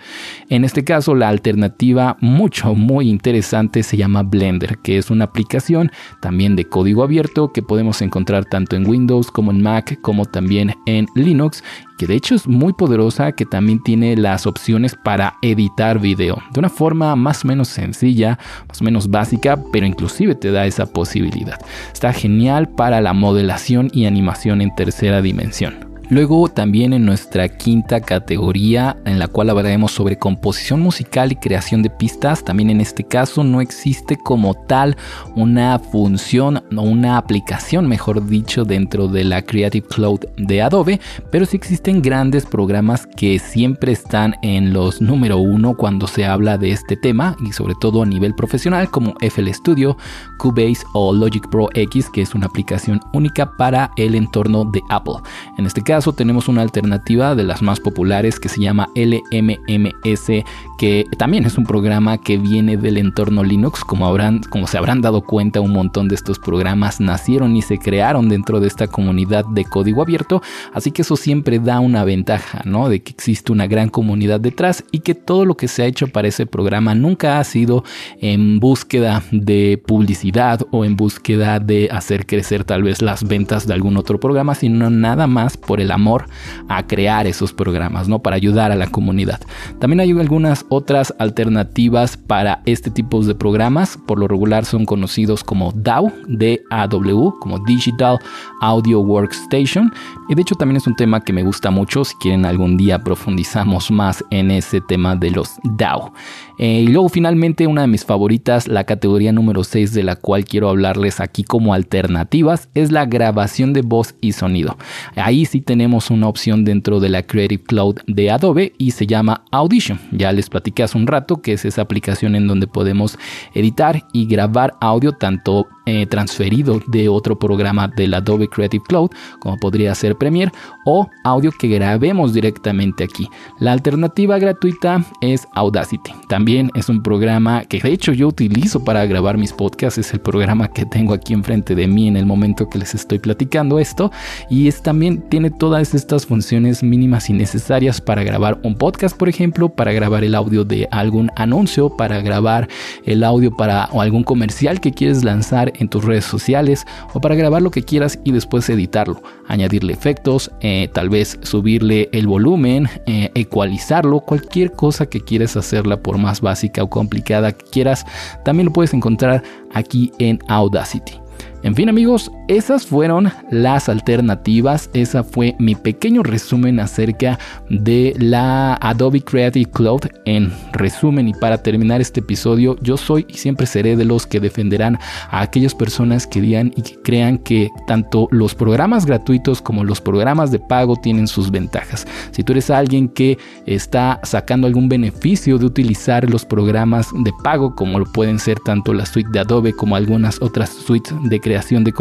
En 0.49 0.65
este 0.65 0.83
caso 0.83 1.15
la 1.15 1.29
alternativa 1.29 2.17
mucho, 2.21 2.54
muy 2.63 3.11
interesante 3.11 3.83
se 3.83 3.97
llama 3.97 4.23
Blender, 4.23 4.79
que 4.79 4.97
es 4.97 5.11
una 5.11 5.25
aplicación 5.25 5.91
también 6.21 6.57
de 6.57 6.65
código 6.65 7.03
abierto 7.03 7.53
que 7.53 7.63
podemos 7.63 8.01
encontrar 8.01 8.45
tanto 8.45 8.77
en 8.77 8.89
Windows 8.89 9.31
como 9.31 9.51
en 9.51 9.61
Mac, 9.61 9.99
como 10.01 10.25
también 10.25 10.75
en 10.87 11.09
Linux, 11.15 11.65
que 11.99 12.07
de 12.07 12.15
hecho 12.15 12.35
es 12.35 12.47
muy 12.47 12.73
poderosa, 12.73 13.33
que 13.33 13.45
también 13.45 13.83
tiene 13.83 14.17
las 14.17 14.47
opciones 14.47 14.95
para 14.95 15.35
editar 15.43 15.99
video 15.99 16.39
de 16.53 16.61
una 16.61 16.71
forma 16.71 17.15
más 17.17 17.45
o 17.45 17.49
menos 17.49 17.69
sencilla, 17.69 18.39
más 18.69 18.81
o 18.81 18.85
menos 18.85 19.09
básica, 19.11 19.59
pero 19.73 19.87
inclusive 19.87 20.35
te 20.35 20.53
da 20.53 20.67
esa 20.67 20.87
posibilidad. 20.87 21.59
Está 21.93 22.13
genial 22.13 22.69
para 22.69 23.01
la 23.01 23.13
modelación 23.13 23.91
y 23.93 24.07
animación 24.07 24.61
en 24.61 24.75
tercera 24.75 25.21
dimensión. 25.23 25.94
Luego 26.11 26.49
también 26.51 26.93
en 26.93 27.07
nuestra 27.07 27.49
quinta 27.49 28.01
categoría 28.01 28.99
en 29.07 29.19
la 29.19 29.27
cual 29.27 29.49
hablaremos 29.49 29.93
sobre 29.93 30.19
composición 30.19 30.81
musical 30.81 31.33
y 31.33 31.37
creación 31.37 31.83
de 31.83 31.89
pistas, 31.89 32.45
también 32.45 32.69
en 32.69 32.83
este 32.83 33.05
caso 33.05 33.43
no 33.43 33.63
existe 33.63 34.19
como 34.19 34.53
tal 34.53 34.99
una 35.35 35.79
función 35.79 36.63
o 36.77 36.83
una 36.83 37.17
aplicación, 37.17 37.89
mejor 37.89 38.27
dicho, 38.27 38.65
dentro 38.65 39.09
de 39.09 39.25
la 39.25 39.43
Creative 39.43 39.87
Cloud 39.87 40.21
de 40.37 40.61
Adobe, 40.61 41.01
pero 41.31 41.47
sí 41.47 41.57
existen 41.57 42.03
grandes 42.03 42.45
programas 42.45 43.07
que 43.07 43.39
siempre 43.39 43.93
están 43.93 44.37
en 44.43 44.75
los 44.75 45.01
número 45.01 45.39
uno 45.39 45.75
cuando 45.75 46.07
se 46.07 46.27
habla 46.27 46.59
de 46.59 46.71
este 46.71 46.99
tema 46.99 47.35
y 47.47 47.53
sobre 47.53 47.75
todo 47.81 48.03
a 48.03 48.07
nivel 48.07 48.35
profesional 48.35 48.91
como 48.91 49.15
FL 49.21 49.51
Studio, 49.55 49.97
Cubase 50.39 50.85
o 50.93 51.15
Logic 51.15 51.49
Pro 51.49 51.71
X, 51.73 52.11
que 52.11 52.21
es 52.21 52.35
una 52.35 52.47
aplicación 52.47 53.01
única 53.15 53.57
para 53.57 53.91
el 53.97 54.15
entorno 54.15 54.67
de 54.67 54.83
Apple. 54.91 55.15
En 55.57 55.65
este 55.65 55.83
caso 55.83 55.94
tenemos 56.03 56.49
una 56.49 56.63
alternativa 56.63 57.35
de 57.35 57.45
las 57.45 57.63
más 57.63 57.79
populares 57.79 58.41
que 58.41 58.49
se 58.49 58.61
llama 58.61 58.89
LMMS, 58.97 60.45
que 60.77 61.07
también 61.19 61.45
es 61.45 61.57
un 61.57 61.65
programa 61.65 62.19
que 62.19 62.37
viene 62.37 62.77
del 62.77 62.99
entorno 62.99 63.45
Linux. 63.45 63.85
Como, 63.85 64.07
habrán, 64.07 64.41
como 64.51 64.67
se 64.67 64.77
habrán 64.77 65.01
dado 65.01 65.23
cuenta, 65.23 65.61
un 65.61 65.73
montón 65.73 66.09
de 66.09 66.17
estos 66.17 66.39
programas 66.39 67.01
nacieron 67.01 67.55
y 67.55 67.63
se 67.63 67.79
crearon 67.79 68.29
dentro 68.29 68.59
de 68.59 68.67
esta 68.67 68.89
comunidad 68.89 69.45
de 69.47 69.65
código 69.65 70.03
abierto. 70.03 70.43
Así 70.73 70.91
que 70.91 71.03
eso 71.03 71.17
siempre 71.17 71.61
da 71.61 71.79
una 71.81 72.05
ventaja, 72.05 72.63
¿no? 72.65 72.89
De 72.89 73.03
que 73.03 73.13
existe 73.13 73.53
una 73.53 73.67
gran 73.67 73.89
comunidad 73.89 74.41
detrás 74.41 74.85
y 74.91 75.01
que 75.01 75.15
todo 75.15 75.45
lo 75.45 75.57
que 75.57 75.69
se 75.69 75.83
ha 75.83 75.87
hecho 75.87 76.09
para 76.09 76.29
ese 76.29 76.47
programa 76.47 76.95
nunca 76.95 77.39
ha 77.39 77.45
sido 77.45 77.85
en 78.21 78.59
búsqueda 78.59 79.23
de 79.31 79.81
publicidad 79.87 80.61
o 80.71 80.85
en 80.85 80.97
búsqueda 80.97 81.61
de 81.61 81.89
hacer 81.93 82.27
crecer 82.27 82.65
tal 82.65 82.83
vez 82.83 83.01
las 83.01 83.25
ventas 83.25 83.67
de 83.67 83.75
algún 83.75 83.97
otro 83.97 84.19
programa, 84.19 84.55
sino 84.55 84.91
nada 84.91 85.27
más 85.27 85.57
por 85.57 85.81
el 85.81 85.84
amor 85.91 86.27
a 86.69 86.87
crear 86.87 87.27
esos 87.27 87.53
programas, 87.53 88.09
¿no? 88.09 88.21
Para 88.21 88.37
ayudar 88.37 88.73
a 88.73 88.77
la 88.77 88.87
comunidad. 88.87 89.41
También 89.79 90.01
hay 90.01 90.11
algunas 90.13 90.65
otras 90.69 91.15
alternativas 91.19 92.17
para 92.17 92.63
este 92.67 92.91
tipo 92.91 93.23
de 93.23 93.35
programas. 93.35 93.97
Por 94.07 94.19
lo 94.19 94.29
regular 94.29 94.65
son 94.65 94.85
conocidos 94.85 95.45
como 95.45 95.73
DAW, 95.73 96.13
D-A-W, 96.29 97.33
como 97.41 97.59
Digital 97.61 98.19
Audio 98.61 99.01
Workstation. 99.01 99.93
Y 100.29 100.35
de 100.35 100.43
hecho 100.43 100.55
también 100.55 100.77
es 100.77 100.87
un 100.87 100.97
tema 100.97 101.21
que 101.21 101.33
me 101.33 101.43
gusta 101.43 101.71
mucho. 101.71 102.05
Si 102.05 102.15
quieren 102.17 102.45
algún 102.45 102.77
día 102.77 103.03
profundizamos 103.03 103.91
más 103.91 104.25
en 104.31 104.51
ese 104.51 104.81
tema 104.81 105.17
de 105.17 105.31
los 105.31 105.59
DAW. 105.65 106.13
Eh, 106.59 106.83
y 106.83 106.89
luego 106.89 107.09
finalmente 107.09 107.67
una 107.67 107.83
de 107.83 107.89
mis 107.89 108.05
favoritas, 108.05 108.69
la 108.69 108.85
categoría 108.85 109.33
número 109.33 109.65
6 109.65 109.93
de 109.93 110.03
la 110.03 110.17
cual 110.17 110.45
quiero 110.45 110.69
hablarles 110.69 111.21
aquí 111.21 111.43
como 111.43 111.75
alternativas, 111.75 112.69
es 112.75 112.93
la 112.93 113.07
grabación 113.07 113.73
de 113.73 113.83
voz 113.83 114.15
y 114.21 114.33
sonido. 114.33 114.77
Ahí 115.17 115.47
sí 115.47 115.61
tenemos 115.61 116.11
una 116.11 116.29
opción 116.29 116.65
dentro 116.65 117.01
de 117.01 117.09
la 117.09 117.23
Creative 117.23 117.63
Cloud 117.63 117.97
de 118.07 118.31
Adobe 118.31 118.73
y 118.79 118.93
se 118.93 119.07
llama 119.07 119.45
Audition. 119.51 120.01
Ya 120.13 120.33
les 120.33 120.49
platiqué 120.49 120.83
hace 120.83 120.99
un 120.99 121.07
rato 121.07 121.43
que 121.43 121.55
es 121.55 121.65
esa 121.65 121.83
aplicación 121.83 122.35
en 122.35 122.47
donde 122.47 122.67
podemos 122.67 123.19
editar 123.55 124.05
y 124.13 124.27
grabar 124.27 124.75
audio 124.81 125.13
tanto 125.13 125.67
eh, 125.87 126.07
transferido 126.07 126.81
de 126.87 127.09
otro 127.09 127.39
programa 127.39 127.89
del 127.89 128.15
Adobe 128.15 128.49
Creative 128.49 128.85
Cloud, 128.87 129.11
como 129.39 129.59
podría 129.59 129.95
ser 129.95 130.17
Premiere, 130.17 130.53
o 130.85 131.09
audio 131.25 131.53
que 131.53 131.69
grabemos 131.69 132.33
directamente 132.33 133.05
aquí. 133.05 133.29
La 133.59 133.73
alternativa 133.73 134.39
gratuita 134.39 135.05
es 135.21 135.47
Audacity. 135.55 136.13
También 136.29 136.71
es 136.75 136.89
un 136.89 137.03
programa 137.03 137.65
que 137.65 137.81
de 137.81 137.93
hecho 137.93 138.13
yo 138.13 138.29
utilizo 138.29 138.85
para 138.85 139.05
grabar 139.07 139.37
mis 139.37 139.53
podcasts. 139.53 139.99
Es 139.99 140.13
el 140.13 140.21
programa 140.21 140.69
que 140.69 140.87
tengo 140.87 141.15
aquí 141.15 141.35
enfrente 141.35 141.75
de 141.75 141.87
mí 141.87 142.09
en 142.09 142.17
el 142.17 142.27
momento 142.27 142.69
que 142.69 142.79
les 142.79 142.95
estoy 142.95 143.19
platicando 143.19 143.79
esto. 143.79 144.11
Y 144.51 144.69
es 144.69 144.83
también 144.83 145.29
tiene 145.29 145.51
todas 145.51 145.95
estas 145.95 146.27
funciones 146.27 146.83
mínimas 146.83 147.31
y 147.31 147.33
necesarias 147.33 148.01
para 148.01 148.25
grabar 148.25 148.59
un 148.63 148.77
podcast, 148.77 149.17
por 149.17 149.29
ejemplo, 149.29 149.69
para 149.69 149.93
grabar 149.93 150.25
el 150.25 150.35
audio 150.35 150.65
de 150.65 150.89
algún 150.91 151.31
anuncio, 151.37 151.91
para 151.97 152.21
grabar 152.21 152.69
el 153.05 153.23
audio 153.25 153.55
para 153.55 153.85
algún 153.85 154.25
comercial 154.25 154.81
que 154.81 154.93
quieres 154.93 155.25
lanzar 155.25 155.73
en 155.75 155.89
tus 155.89 156.05
redes 156.05 156.25
sociales 156.25 156.85
o 157.13 157.21
para 157.21 157.35
grabar 157.35 157.63
lo 157.63 157.71
que 157.71 157.83
quieras 157.83 158.19
y 158.25 158.33
después 158.33 158.69
editarlo, 158.69 159.23
añadirle 159.47 159.93
efectos, 159.93 160.51
eh, 160.61 160.89
tal 160.93 161.09
vez 161.09 161.39
subirle 161.43 162.09
el 162.13 162.27
volumen, 162.27 162.89
eh, 163.07 163.31
ecualizarlo, 163.35 164.21
cualquier 164.21 164.73
cosa 164.73 165.07
que 165.07 165.21
quieras 165.21 165.57
hacerla 165.57 166.01
por 166.01 166.19
más 166.19 166.41
básica 166.41 166.83
o 166.83 166.91
complicada 166.91 167.53
que 167.53 167.65
quieras, 167.67 168.07
también 168.45 168.67
lo 168.67 168.73
puedes 168.73 168.95
encontrar 168.95 169.43
aquí 169.73 170.13
en 170.19 170.39
Audacity. 170.49 171.25
En 171.63 171.75
fin 171.75 171.89
amigos, 171.89 172.31
esas 172.49 172.87
fueron 172.87 173.31
las 173.51 173.89
alternativas, 173.89 174.91
esa 174.93 175.25
fue 175.25 175.57
mi 175.59 175.75
pequeño 175.75 176.23
resumen 176.23 176.79
acerca 176.79 177.39
de 177.71 178.15
la 178.19 178.75
Adobe 178.75 179.23
Creative 179.23 179.71
Cloud. 179.71 180.03
En 180.27 180.53
resumen 180.73 181.29
y 181.29 181.35
para 181.35 181.63
terminar 181.63 182.01
este 182.01 182.21
episodio, 182.21 182.77
yo 182.83 182.97
soy 182.97 183.27
y 183.29 183.35
siempre 183.35 183.67
seré 183.67 183.97
de 183.97 184.05
los 184.05 184.27
que 184.27 184.41
defenderán 184.41 184.99
a 185.31 185.41
aquellas 185.41 185.75
personas 185.75 186.27
que 186.27 186.41
digan 186.41 186.73
y 186.77 186.83
que 186.83 187.01
crean 187.03 187.39
que 187.39 187.71
tanto 187.87 188.29
los 188.31 188.55
programas 188.55 189.07
gratuitos 189.07 189.63
como 189.63 189.85
los 189.85 190.01
programas 190.01 190.51
de 190.51 190.59
pago 190.59 190.97
tienen 190.97 191.27
sus 191.27 191.51
ventajas. 191.51 192.07
Si 192.31 192.43
tú 192.43 192.53
eres 192.53 192.71
alguien 192.71 193.09
que 193.09 193.39
está 193.67 194.21
sacando 194.23 194.67
algún 194.67 194.89
beneficio 194.89 195.59
de 195.59 195.67
utilizar 195.67 196.29
los 196.29 196.45
programas 196.45 197.09
de 197.25 197.33
pago, 197.43 197.75
como 197.75 197.99
lo 197.99 198.05
pueden 198.05 198.39
ser 198.39 198.59
tanto 198.61 198.93
la 198.93 199.07
suite 199.07 199.31
de 199.33 199.41
Adobe 199.41 199.73
como 199.73 199.97
algunas 199.97 200.43
otras 200.43 200.71
suites 200.71 201.15
de 201.25 201.41
creación, 201.41 201.85
de 201.85 201.93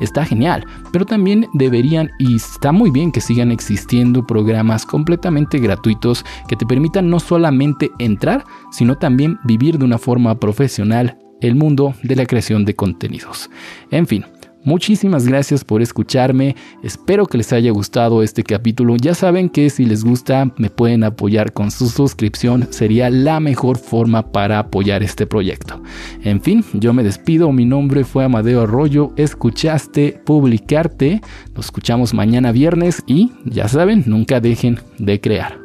está 0.00 0.24
genial, 0.24 0.66
pero 0.92 1.04
también 1.04 1.48
deberían 1.52 2.10
y 2.18 2.36
está 2.36 2.72
muy 2.72 2.90
bien 2.90 3.12
que 3.12 3.20
sigan 3.20 3.50
existiendo 3.50 4.26
programas 4.26 4.86
completamente 4.86 5.58
gratuitos 5.58 6.24
que 6.48 6.56
te 6.56 6.66
permitan 6.66 7.08
no 7.10 7.20
solamente 7.20 7.90
entrar, 7.98 8.44
sino 8.70 8.96
también 8.96 9.38
vivir 9.44 9.78
de 9.78 9.84
una 9.84 9.98
forma 9.98 10.38
profesional 10.38 11.18
el 11.40 11.54
mundo 11.54 11.94
de 12.02 12.16
la 12.16 12.26
creación 12.26 12.64
de 12.64 12.74
contenidos. 12.74 13.50
En 13.90 14.06
fin, 14.06 14.24
Muchísimas 14.64 15.26
gracias 15.26 15.62
por 15.62 15.82
escucharme, 15.82 16.56
espero 16.82 17.26
que 17.26 17.36
les 17.36 17.52
haya 17.52 17.70
gustado 17.70 18.22
este 18.22 18.42
capítulo. 18.42 18.96
Ya 18.96 19.14
saben 19.14 19.50
que 19.50 19.68
si 19.68 19.84
les 19.84 20.04
gusta 20.04 20.50
me 20.56 20.70
pueden 20.70 21.04
apoyar 21.04 21.52
con 21.52 21.70
su 21.70 21.88
suscripción, 21.88 22.68
sería 22.70 23.10
la 23.10 23.40
mejor 23.40 23.76
forma 23.76 24.32
para 24.32 24.58
apoyar 24.58 25.02
este 25.02 25.26
proyecto. 25.26 25.82
En 26.22 26.40
fin, 26.40 26.64
yo 26.72 26.94
me 26.94 27.02
despido, 27.02 27.52
mi 27.52 27.66
nombre 27.66 28.04
fue 28.04 28.24
Amadeo 28.24 28.62
Arroyo, 28.62 29.12
escuchaste 29.16 30.20
publicarte, 30.24 31.20
nos 31.54 31.66
escuchamos 31.66 32.14
mañana 32.14 32.50
viernes 32.50 33.02
y 33.06 33.32
ya 33.44 33.68
saben, 33.68 34.04
nunca 34.06 34.40
dejen 34.40 34.78
de 34.98 35.20
crear. 35.20 35.63